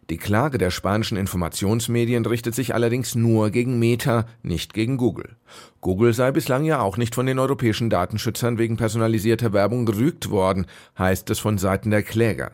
Die 0.10 0.18
Klage 0.18 0.58
der 0.58 0.72
spanischen 0.72 1.18
Informationsmedien 1.18 2.26
richtet 2.26 2.56
sich 2.56 2.74
allerdings 2.74 3.16
nur 3.16 3.50
gegen 3.50 3.78
Meta, 3.78 4.26
nicht 4.42 4.74
gegen 4.74 4.96
Google. 4.96 5.36
Google 5.82 6.14
sei 6.14 6.32
bislang 6.32 6.64
ja 6.64 6.80
auch 6.80 6.96
nicht 6.96 7.14
von 7.14 7.26
den 7.26 7.40
europäischen 7.40 7.90
Datenschützern 7.90 8.58
wegen 8.58 8.78
personalisierter 8.78 9.52
Werbung 9.52 9.86
gerügt 9.86 10.30
worden, 10.30 10.66
heißt 10.98 11.30
es 11.30 11.40
von 11.40 11.58
Seiten 11.58 11.92
der 11.92 12.04
Kläger. 12.04 12.52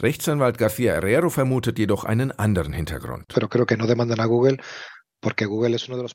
Rechtsanwalt 0.00 0.56
García 0.56 0.92
Herrero 0.92 1.28
vermutet 1.28 1.78
jedoch 1.78 2.04
einen 2.04 2.32
anderen 2.32 2.72
Hintergrund. 2.72 3.24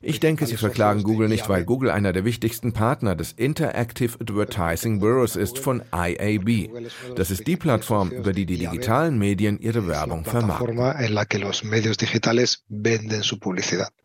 Ich 0.02 0.20
denke, 0.20 0.46
Sie 0.46 0.56
verklagen 0.56 1.02
Google 1.02 1.28
nicht, 1.28 1.48
weil 1.48 1.64
Google 1.64 1.90
einer 1.90 2.12
der 2.12 2.24
wichtigsten 2.24 2.72
Partner 2.72 3.14
des 3.14 3.32
Interactive 3.32 4.18
Advertising 4.20 5.00
Bureaus 5.00 5.36
ist 5.36 5.58
von 5.58 5.82
IAB. 5.92 6.70
Das 7.16 7.30
ist 7.30 7.46
die 7.46 7.56
Plattform, 7.56 8.10
über 8.10 8.32
die 8.32 8.46
die 8.46 8.58
digitalen 8.58 9.18
Medien 9.18 9.58
ihre 9.60 9.86
Werbung 9.86 10.24
vermarkten. 10.24 10.76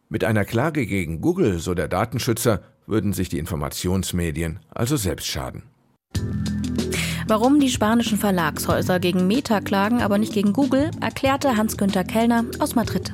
Mit 0.10 0.24
einer 0.24 0.46
Klage 0.46 0.86
gegen 0.86 1.22
Google, 1.22 1.60
so 1.60 1.74
der 1.74 1.88
Datenschützer, 1.88 2.62
würden 2.88 3.13
sich 3.13 3.30
die 3.30 3.39
Informationsmedien 3.39 4.60
also 4.70 4.98
selbst 4.98 5.28
schaden. 5.28 5.63
Warum 7.28 7.60
die 7.60 7.70
spanischen 7.70 8.20
Verlagshäuser 8.20 9.00
gegen 9.00 9.26
Meta 9.26 9.60
klagen, 9.60 10.02
aber 10.02 10.20
nicht 10.20 10.34
gegen 10.34 10.54
Google, 10.54 10.91
erklärte 11.02 11.58
Hans-Günther 11.58 12.04
Kellner 12.04 12.46
aus 12.60 12.76
Madrid. 12.76 13.12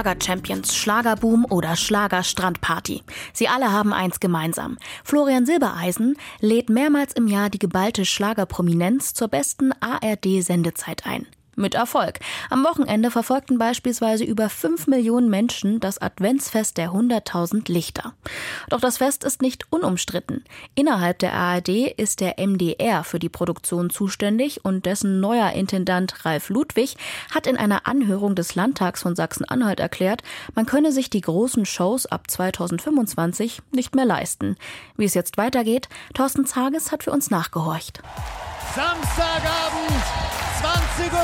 Schlager-Champions, 0.00 0.74
Schlagerboom 0.74 1.44
oder 1.50 1.76
Schlager-Strandparty. 1.76 3.02
Sie 3.34 3.48
alle 3.48 3.70
haben 3.70 3.92
eins 3.92 4.18
gemeinsam. 4.18 4.78
Florian 5.04 5.44
Silbereisen 5.44 6.16
lädt 6.40 6.70
mehrmals 6.70 7.12
im 7.12 7.28
Jahr 7.28 7.50
die 7.50 7.58
geballte 7.58 8.06
Schlagerprominenz 8.06 9.12
zur 9.12 9.28
besten 9.28 9.72
ARD-Sendezeit 9.78 11.04
ein. 11.04 11.26
Mit 11.56 11.74
Erfolg. 11.74 12.20
Am 12.48 12.64
Wochenende 12.64 13.10
verfolgten 13.10 13.58
beispielsweise 13.58 14.24
über 14.24 14.48
5 14.48 14.86
Millionen 14.86 15.28
Menschen 15.28 15.80
das 15.80 15.98
Adventsfest 15.98 16.76
der 16.76 16.90
100.000 16.90 17.70
Lichter. 17.70 18.14
Doch 18.68 18.80
das 18.80 18.98
Fest 18.98 19.24
ist 19.24 19.42
nicht 19.42 19.64
unumstritten. 19.70 20.44
Innerhalb 20.74 21.18
der 21.18 21.34
ARD 21.34 21.68
ist 21.68 22.20
der 22.20 22.36
MDR 22.38 23.04
für 23.04 23.18
die 23.18 23.28
Produktion 23.28 23.90
zuständig 23.90 24.64
und 24.64 24.86
dessen 24.86 25.20
neuer 25.20 25.52
Intendant 25.52 26.24
Ralf 26.24 26.48
Ludwig 26.48 26.96
hat 27.34 27.46
in 27.46 27.56
einer 27.56 27.86
Anhörung 27.86 28.34
des 28.34 28.54
Landtags 28.54 29.02
von 29.02 29.16
Sachsen-Anhalt 29.16 29.80
erklärt, 29.80 30.22
man 30.54 30.66
könne 30.66 30.92
sich 30.92 31.10
die 31.10 31.20
großen 31.20 31.66
Shows 31.66 32.06
ab 32.06 32.30
2025 32.30 33.62
nicht 33.72 33.94
mehr 33.94 34.04
leisten. 34.04 34.56
Wie 34.96 35.04
es 35.04 35.14
jetzt 35.14 35.36
weitergeht, 35.36 35.88
Thorsten 36.14 36.46
Zages 36.46 36.92
hat 36.92 37.04
für 37.04 37.10
uns 37.10 37.30
nachgehorcht. 37.30 38.00
Samstagabend, 38.74 40.04
20.15 40.98 41.12
Uhr. 41.12 41.22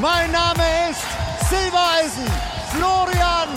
Mein 0.00 0.32
Name 0.32 0.62
ist 0.90 1.02
Silbereisen. 1.48 2.24
Florian 2.72 3.48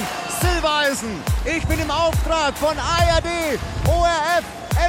Silbereisen. 0.42 1.10
Ich 1.46 1.66
bin 1.68 1.80
im 1.80 1.90
Auftrag 1.90 2.58
von 2.58 2.78
ARD, 2.78 3.58
ORF, 3.88 4.44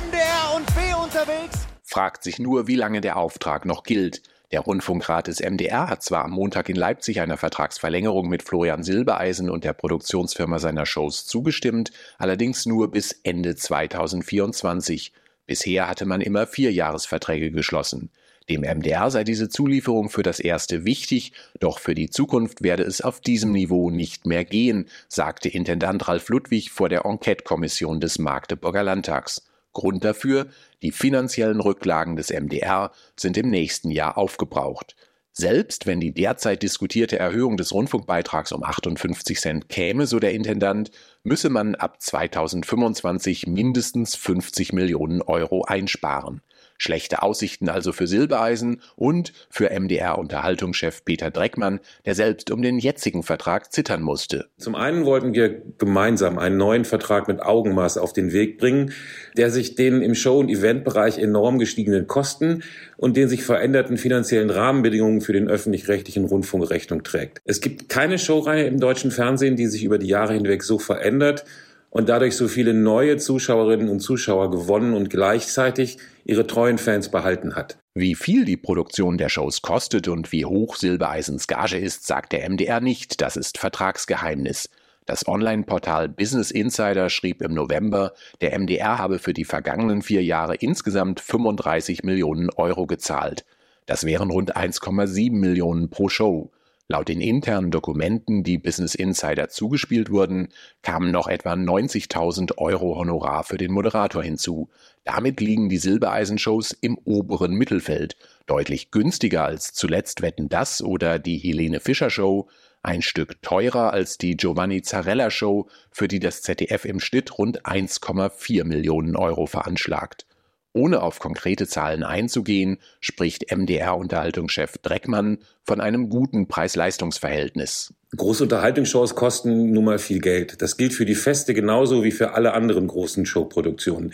MDR 0.06 0.56
und 0.56 0.66
B 0.74 0.94
unterwegs. 1.00 1.66
Fragt 1.84 2.24
sich 2.24 2.38
nur, 2.38 2.66
wie 2.66 2.74
lange 2.74 3.00
der 3.00 3.16
Auftrag 3.16 3.66
noch 3.66 3.84
gilt. 3.84 4.22
Der 4.50 4.60
Rundfunkrat 4.60 5.28
des 5.28 5.40
MDR 5.40 5.88
hat 5.88 6.02
zwar 6.02 6.24
am 6.24 6.32
Montag 6.32 6.68
in 6.68 6.76
Leipzig 6.76 7.20
einer 7.20 7.36
Vertragsverlängerung 7.36 8.28
mit 8.28 8.42
Florian 8.42 8.82
Silbereisen 8.82 9.48
und 9.48 9.64
der 9.64 9.74
Produktionsfirma 9.74 10.58
seiner 10.58 10.86
Shows 10.86 11.24
zugestimmt, 11.24 11.92
allerdings 12.18 12.66
nur 12.66 12.90
bis 12.90 13.12
Ende 13.22 13.54
2024. 13.54 15.12
Bisher 15.46 15.88
hatte 15.88 16.04
man 16.04 16.20
immer 16.20 16.46
Vierjahresverträge 16.46 17.50
geschlossen. 17.50 18.10
Dem 18.48 18.62
MDR 18.62 19.10
sei 19.10 19.24
diese 19.24 19.48
Zulieferung 19.48 20.08
für 20.08 20.22
das 20.22 20.40
erste 20.40 20.84
wichtig, 20.84 21.32
doch 21.60 21.78
für 21.78 21.94
die 21.94 22.10
Zukunft 22.10 22.62
werde 22.62 22.82
es 22.82 23.00
auf 23.00 23.20
diesem 23.20 23.52
Niveau 23.52 23.90
nicht 23.90 24.26
mehr 24.26 24.44
gehen, 24.44 24.88
sagte 25.08 25.48
Intendant 25.48 26.08
Ralf 26.08 26.28
Ludwig 26.28 26.70
vor 26.70 26.88
der 26.88 27.04
Enquete-Kommission 27.04 28.00
des 28.00 28.18
Magdeburger 28.18 28.82
Landtags. 28.82 29.46
Grund 29.72 30.04
dafür, 30.04 30.48
die 30.82 30.92
finanziellen 30.92 31.60
Rücklagen 31.60 32.16
des 32.16 32.30
MDR 32.30 32.90
sind 33.16 33.36
im 33.36 33.48
nächsten 33.48 33.90
Jahr 33.90 34.18
aufgebraucht. 34.18 34.96
Selbst 35.34 35.86
wenn 35.86 35.98
die 35.98 36.12
derzeit 36.12 36.62
diskutierte 36.62 37.18
Erhöhung 37.18 37.56
des 37.56 37.72
Rundfunkbeitrags 37.72 38.52
um 38.52 38.62
58 38.62 39.40
Cent 39.40 39.68
käme, 39.70 40.06
so 40.06 40.18
der 40.18 40.34
Intendant, 40.34 40.90
müsse 41.22 41.48
man 41.48 41.74
ab 41.74 42.02
2025 42.02 43.46
mindestens 43.46 44.14
50 44.14 44.74
Millionen 44.74 45.22
Euro 45.22 45.62
einsparen. 45.62 46.42
Schlechte 46.82 47.22
Aussichten 47.22 47.68
also 47.68 47.92
für 47.92 48.08
Silbereisen 48.08 48.80
und 48.96 49.32
für 49.48 49.70
MDR-Unterhaltungschef 49.70 51.04
Peter 51.04 51.30
Dreckmann, 51.30 51.78
der 52.06 52.16
selbst 52.16 52.50
um 52.50 52.60
den 52.60 52.80
jetzigen 52.80 53.22
Vertrag 53.22 53.72
zittern 53.72 54.02
musste. 54.02 54.48
Zum 54.58 54.74
einen 54.74 55.04
wollten 55.04 55.32
wir 55.32 55.62
gemeinsam 55.78 56.40
einen 56.40 56.56
neuen 56.56 56.84
Vertrag 56.84 57.28
mit 57.28 57.40
Augenmaß 57.40 57.98
auf 57.98 58.12
den 58.12 58.32
Weg 58.32 58.58
bringen, 58.58 58.92
der 59.36 59.52
sich 59.52 59.76
den 59.76 60.02
im 60.02 60.16
Show- 60.16 60.40
und 60.40 60.48
Eventbereich 60.48 61.18
enorm 61.18 61.60
gestiegenen 61.60 62.08
Kosten 62.08 62.64
und 62.96 63.16
den 63.16 63.28
sich 63.28 63.44
veränderten 63.44 63.96
finanziellen 63.96 64.50
Rahmenbedingungen 64.50 65.20
für 65.20 65.32
den 65.32 65.48
öffentlich-rechtlichen 65.48 66.24
Rundfunk 66.24 66.68
Rechnung 66.68 67.04
trägt. 67.04 67.38
Es 67.44 67.60
gibt 67.60 67.90
keine 67.90 68.18
Showreihe 68.18 68.64
im 68.64 68.80
deutschen 68.80 69.12
Fernsehen, 69.12 69.54
die 69.54 69.68
sich 69.68 69.84
über 69.84 69.98
die 69.98 70.08
Jahre 70.08 70.34
hinweg 70.34 70.64
so 70.64 70.80
verändert 70.80 71.44
und 71.92 72.08
dadurch 72.08 72.36
so 72.36 72.48
viele 72.48 72.72
neue 72.72 73.18
Zuschauerinnen 73.18 73.90
und 73.90 74.00
Zuschauer 74.00 74.50
gewonnen 74.50 74.94
und 74.94 75.10
gleichzeitig 75.10 75.98
ihre 76.24 76.46
treuen 76.46 76.78
Fans 76.78 77.10
behalten 77.10 77.54
hat. 77.54 77.78
Wie 77.94 78.14
viel 78.14 78.46
die 78.46 78.56
Produktion 78.56 79.18
der 79.18 79.28
Shows 79.28 79.60
kostet 79.60 80.08
und 80.08 80.32
wie 80.32 80.46
hoch 80.46 80.76
Silbereisens 80.76 81.46
Gage 81.46 81.76
ist, 81.76 82.06
sagt 82.06 82.32
der 82.32 82.48
MDR 82.48 82.80
nicht, 82.80 83.20
das 83.20 83.36
ist 83.36 83.58
Vertragsgeheimnis. 83.58 84.70
Das 85.04 85.28
Online-Portal 85.28 86.08
Business 86.08 86.50
Insider 86.50 87.10
schrieb 87.10 87.42
im 87.42 87.52
November, 87.52 88.14
der 88.40 88.58
MDR 88.58 88.96
habe 88.96 89.18
für 89.18 89.34
die 89.34 89.44
vergangenen 89.44 90.00
vier 90.00 90.22
Jahre 90.22 90.54
insgesamt 90.54 91.20
35 91.20 92.04
Millionen 92.04 92.48
Euro 92.50 92.86
gezahlt. 92.86 93.44
Das 93.84 94.04
wären 94.04 94.30
rund 94.30 94.56
1,7 94.56 95.32
Millionen 95.32 95.90
pro 95.90 96.08
Show. 96.08 96.50
Laut 96.88 97.08
den 97.08 97.20
internen 97.20 97.70
Dokumenten, 97.70 98.42
die 98.42 98.58
Business 98.58 98.94
Insider 98.94 99.48
zugespielt 99.48 100.10
wurden, 100.10 100.48
kamen 100.82 101.10
noch 101.10 101.28
etwa 101.28 101.52
90.000 101.52 102.58
Euro 102.58 102.96
Honorar 102.96 103.44
für 103.44 103.56
den 103.56 103.72
Moderator 103.72 104.22
hinzu. 104.22 104.68
Damit 105.04 105.40
liegen 105.40 105.68
die 105.68 105.78
Silbereisen-Shows 105.78 106.72
im 106.80 106.98
oberen 107.04 107.54
Mittelfeld, 107.54 108.16
deutlich 108.46 108.90
günstiger 108.90 109.44
als 109.44 109.72
zuletzt 109.72 110.22
Wetten 110.22 110.48
das 110.48 110.82
oder 110.82 111.18
die 111.18 111.38
Helene 111.38 111.80
Fischer 111.80 112.10
Show, 112.10 112.48
ein 112.82 113.00
Stück 113.00 113.40
teurer 113.42 113.92
als 113.92 114.18
die 114.18 114.36
Giovanni 114.36 114.82
Zarella 114.82 115.30
Show, 115.30 115.68
für 115.92 116.08
die 116.08 116.18
das 116.18 116.42
ZDF 116.42 116.84
im 116.84 116.98
Schnitt 116.98 117.38
rund 117.38 117.64
1,4 117.64 118.64
Millionen 118.64 119.14
Euro 119.14 119.46
veranschlagt. 119.46 120.26
Ohne 120.74 121.02
auf 121.02 121.18
konkrete 121.18 121.66
Zahlen 121.66 122.02
einzugehen, 122.02 122.78
spricht 123.00 123.54
MDR-Unterhaltungschef 123.54 124.78
Dreckmann 124.78 125.38
von 125.64 125.80
einem 125.80 126.08
guten 126.08 126.48
Preis-Leistungs-Verhältnis. 126.48 127.94
Große 128.16 128.42
Unterhaltungsshows 128.42 129.14
kosten 129.14 129.72
nun 129.72 129.84
mal 129.84 129.98
viel 129.98 130.20
Geld. 130.20 130.60
Das 130.60 130.76
gilt 130.76 130.92
für 130.92 131.06
die 131.06 131.14
Feste 131.14 131.54
genauso 131.54 132.04
wie 132.04 132.10
für 132.10 132.34
alle 132.34 132.52
anderen 132.52 132.86
großen 132.86 133.24
Showproduktionen. 133.24 134.12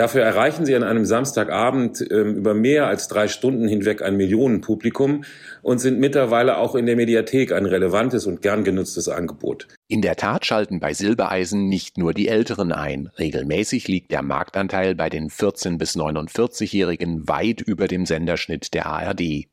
Dafür 0.00 0.22
erreichen 0.22 0.64
sie 0.64 0.74
an 0.74 0.82
einem 0.82 1.04
Samstagabend 1.04 2.00
äh, 2.00 2.20
über 2.20 2.54
mehr 2.54 2.86
als 2.86 3.08
drei 3.08 3.28
Stunden 3.28 3.68
hinweg 3.68 4.02
ein 4.02 4.16
Millionenpublikum 4.16 5.24
und 5.62 5.78
sind 5.78 6.00
mittlerweile 6.00 6.58
auch 6.58 6.74
in 6.74 6.86
der 6.86 6.96
Mediathek 6.96 7.52
ein 7.52 7.66
relevantes 7.66 8.26
und 8.26 8.40
gern 8.40 8.64
genutztes 8.64 9.08
Angebot. 9.08 9.68
In 9.88 10.00
der 10.00 10.16
Tat 10.16 10.46
schalten 10.46 10.80
bei 10.80 10.94
Silbereisen 10.94 11.68
nicht 11.68 11.98
nur 11.98 12.14
die 12.14 12.28
Älteren 12.28 12.72
ein. 12.72 13.10
Regelmäßig 13.18 13.88
liegt 13.88 14.10
der 14.10 14.22
Marktanteil 14.22 14.94
bei 14.94 15.10
den 15.10 15.28
14- 15.28 15.76
bis 15.76 15.96
49-Jährigen 15.96 17.28
weit 17.28 17.60
über 17.60 17.86
dem 17.86 18.06
Senderschnitt 18.06 18.72
der 18.72 18.86
ARD. 18.86 19.49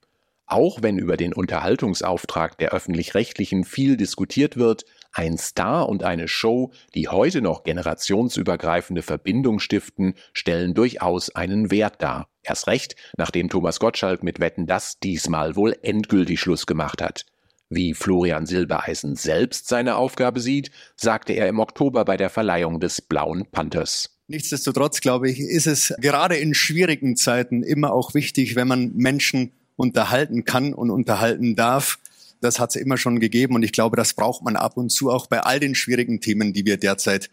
Auch 0.50 0.82
wenn 0.82 0.98
über 0.98 1.18
den 1.18 1.34
Unterhaltungsauftrag 1.34 2.58
der 2.58 2.72
öffentlich-rechtlichen 2.72 3.66
viel 3.66 3.98
diskutiert 3.98 4.56
wird, 4.56 4.86
ein 5.12 5.38
Star 5.38 5.90
und 5.90 6.04
eine 6.04 6.30
Show, 6.30 6.72
die 6.96 7.10
heute 7.10 7.42
noch 7.42 7.64
generationsübergreifende 7.64 9.02
Verbindung 9.02 9.60
stiften, 9.60 10.14
stellen 10.32 10.74
durchaus 10.74 11.36
einen 11.36 11.70
Wert 11.70 12.02
dar. 12.02 12.30
Erst 12.44 12.68
recht, 12.68 12.96
nachdem 13.18 13.50
Thomas 13.50 13.82
Gottschalk 13.82 14.24
mit 14.24 14.40
Wetten 14.40 14.68
das 14.68 15.00
diesmal 15.00 15.58
wohl 15.58 15.76
endgültig 15.82 16.40
Schluss 16.40 16.66
gemacht 16.66 17.02
hat. 17.02 17.26
Wie 17.70 17.94
Florian 17.94 18.46
Silbereisen 18.46 19.18
selbst 19.18 19.68
seine 19.68 19.98
Aufgabe 19.98 20.40
sieht, 20.40 20.72
sagte 20.96 21.34
er 21.34 21.50
im 21.50 21.60
Oktober 21.60 22.06
bei 22.06 22.16
der 22.16 22.30
Verleihung 22.30 22.80
des 22.80 23.02
Blauen 23.02 23.46
Panthers. 23.52 24.18
Nichtsdestotrotz, 24.28 25.02
glaube 25.02 25.30
ich, 25.30 25.42
ist 25.42 25.68
es 25.68 25.94
gerade 26.00 26.38
in 26.38 26.54
schwierigen 26.54 27.18
Zeiten 27.18 27.64
immer 27.64 27.92
auch 27.92 28.14
wichtig, 28.14 28.56
wenn 28.56 28.70
man 28.70 28.94
Menschen 28.96 29.52
unterhalten 29.78 30.44
kann 30.44 30.74
und 30.74 30.90
unterhalten 30.90 31.56
darf, 31.56 32.00
das 32.42 32.60
hat 32.60 32.72
es 32.72 32.76
immer 32.76 32.98
schon 32.98 33.20
gegeben 33.20 33.56
und 33.56 33.64
ich 33.64 33.72
glaube, 33.72 33.98
das 33.98 34.14
braucht 34.14 34.44
man 34.44 34.56
ab 34.56 34.78
und 34.78 34.90
zu 34.90 35.10
auch 35.10 35.28
bei 35.28 35.40
all 35.42 35.60
den 35.60 35.76
schwierigen 35.76 36.22
Themen, 36.22 36.54
die 36.54 36.66
wir 36.66 36.78
derzeit 36.78 37.30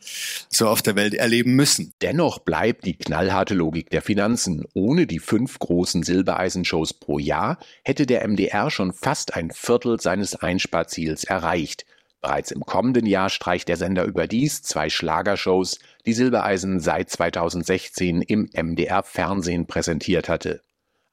so 0.49 0.69
auf 0.69 0.83
der 0.83 0.97
Welt 0.97 1.15
erleben 1.15 1.55
müssen. 1.57 1.93
Dennoch 2.01 2.39
bleibt 2.39 2.87
die 2.87 2.97
knallharte 2.97 3.55
Logik 3.55 3.91
der 3.91 4.03
Finanzen. 4.03 4.65
Ohne 4.73 5.07
die 5.07 5.19
fünf 5.19 5.59
großen 5.59 6.03
Silbereisen-Shows 6.03 6.95
pro 6.95 7.19
Jahr 7.19 7.59
hätte 7.85 8.07
der 8.07 8.27
MDR 8.27 8.71
schon 8.71 8.93
fast 8.93 9.35
ein 9.35 9.51
Viertel 9.51 10.01
seines 10.01 10.37
Einsparziels 10.37 11.25
erreicht. 11.25 11.85
Bereits 12.23 12.51
im 12.51 12.65
kommenden 12.65 13.05
Jahr 13.05 13.29
streicht 13.29 13.69
der 13.69 13.77
Sender 13.77 14.05
überdies 14.05 14.63
zwei 14.63 14.89
Schlagershows, 14.89 15.79
die 16.07 16.15
Silbereisen 16.15 16.81
seit 16.81 17.11
2016 17.11 18.23
im 18.23 18.49
MDR 18.55 19.03
Fernsehen 19.03 19.67
präsentiert 19.67 20.31
hatte. 20.31 20.63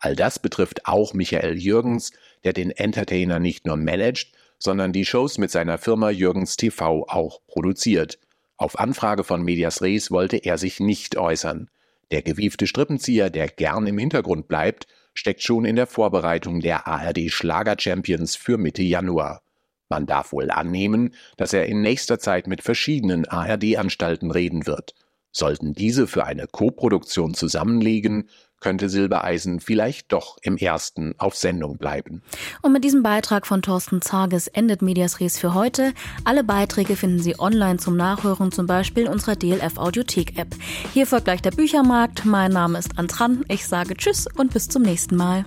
All 0.02 0.16
das 0.16 0.40
betrifft 0.40 0.88
auch 0.88 1.14
Michael 1.14 1.58
Jürgens, 1.58 2.12
der 2.44 2.54
den 2.54 2.72
Entertainer 2.72 3.40
nicht 3.40 3.68
nur 3.68 3.78
managt, 3.78 4.34
sondern 4.58 4.92
die 4.92 5.06
Shows 5.06 5.38
mit 5.38 5.52
seiner 5.52 5.78
Firma 5.78 6.10
Jürgens 6.10 6.58
TV 6.58 7.06
auch 7.08 7.40
produziert. 7.48 8.20
Auf 8.58 8.80
Anfrage 8.80 9.24
von 9.24 9.44
Medias 9.44 9.82
Res 9.82 10.12
wollte 10.12 10.38
er 10.38 10.58
sich 10.58 10.80
nicht 10.80 11.18
äußern. 11.18 11.70
Der 12.10 12.24
gewiefte 12.24 12.68
Strippenzieher, 12.68 13.30
der 13.30 13.48
gern 13.48 13.88
im 13.88 13.98
Hintergrund 14.00 14.48
bleibt, 14.48 14.88
steckt 15.14 15.44
schon 15.44 15.66
in 15.66 15.76
der 15.76 15.88
Vorbereitung 15.88 16.62
der 16.62 16.88
ARD 16.88 17.32
Schlager 17.32 17.76
Champions 17.80 18.36
für 18.36 18.58
Mitte 18.58 18.84
Januar. 18.84 19.42
Man 19.88 20.08
darf 20.08 20.32
wohl 20.32 20.50
annehmen, 20.50 21.14
dass 21.38 21.54
er 21.54 21.68
in 21.68 21.82
nächster 21.82 22.18
Zeit 22.18 22.48
mit 22.48 22.64
verschiedenen 22.64 23.28
ARD-Anstalten 23.28 24.32
reden 24.32 24.66
wird. 24.66 24.96
Sollten 25.32 25.74
diese 25.74 26.08
für 26.08 26.26
eine 26.26 26.48
Koproduktion 26.48 27.34
zusammenlegen, 27.34 28.30
könnte 28.62 28.88
Silbereisen 28.88 29.60
vielleicht 29.60 30.14
doch 30.14 30.38
im 30.42 30.56
ersten 30.56 31.14
auf 31.18 31.36
Sendung 31.36 31.78
bleiben. 31.78 32.22
Und 32.62 32.72
mit 32.72 32.84
diesem 32.84 33.04
Beitrag 33.04 33.46
von 33.46 33.62
Thorsten 33.62 34.02
Zages 34.02 34.48
endet 34.48 34.82
Medias 34.82 35.20
Res 35.20 35.38
für 35.38 35.54
heute. 35.54 35.94
Alle 36.24 36.44
Beiträge 36.44 36.96
finden 36.96 37.20
Sie 37.20 37.38
online 37.40 37.78
zum 37.78 37.98
Nachhören, 37.98 38.52
zum 38.52 38.68
Beispiel 38.68 39.04
in 39.04 39.10
unserer 39.10 39.36
DLF 39.36 39.78
Audiothek 39.78 40.38
App. 40.38 40.56
Hier 40.94 41.06
folgt 41.06 41.26
gleich 41.26 41.42
der 41.42 41.52
Büchermarkt. 41.52 42.24
Mein 42.24 42.52
Name 42.52 42.80
ist 42.80 42.98
Antran. 42.98 43.44
Ich 43.50 43.68
sage 43.68 43.96
Tschüss 43.96 44.28
und 44.38 44.54
bis 44.54 44.70
zum 44.70 44.84
nächsten 44.84 45.18
Mal. 45.18 45.44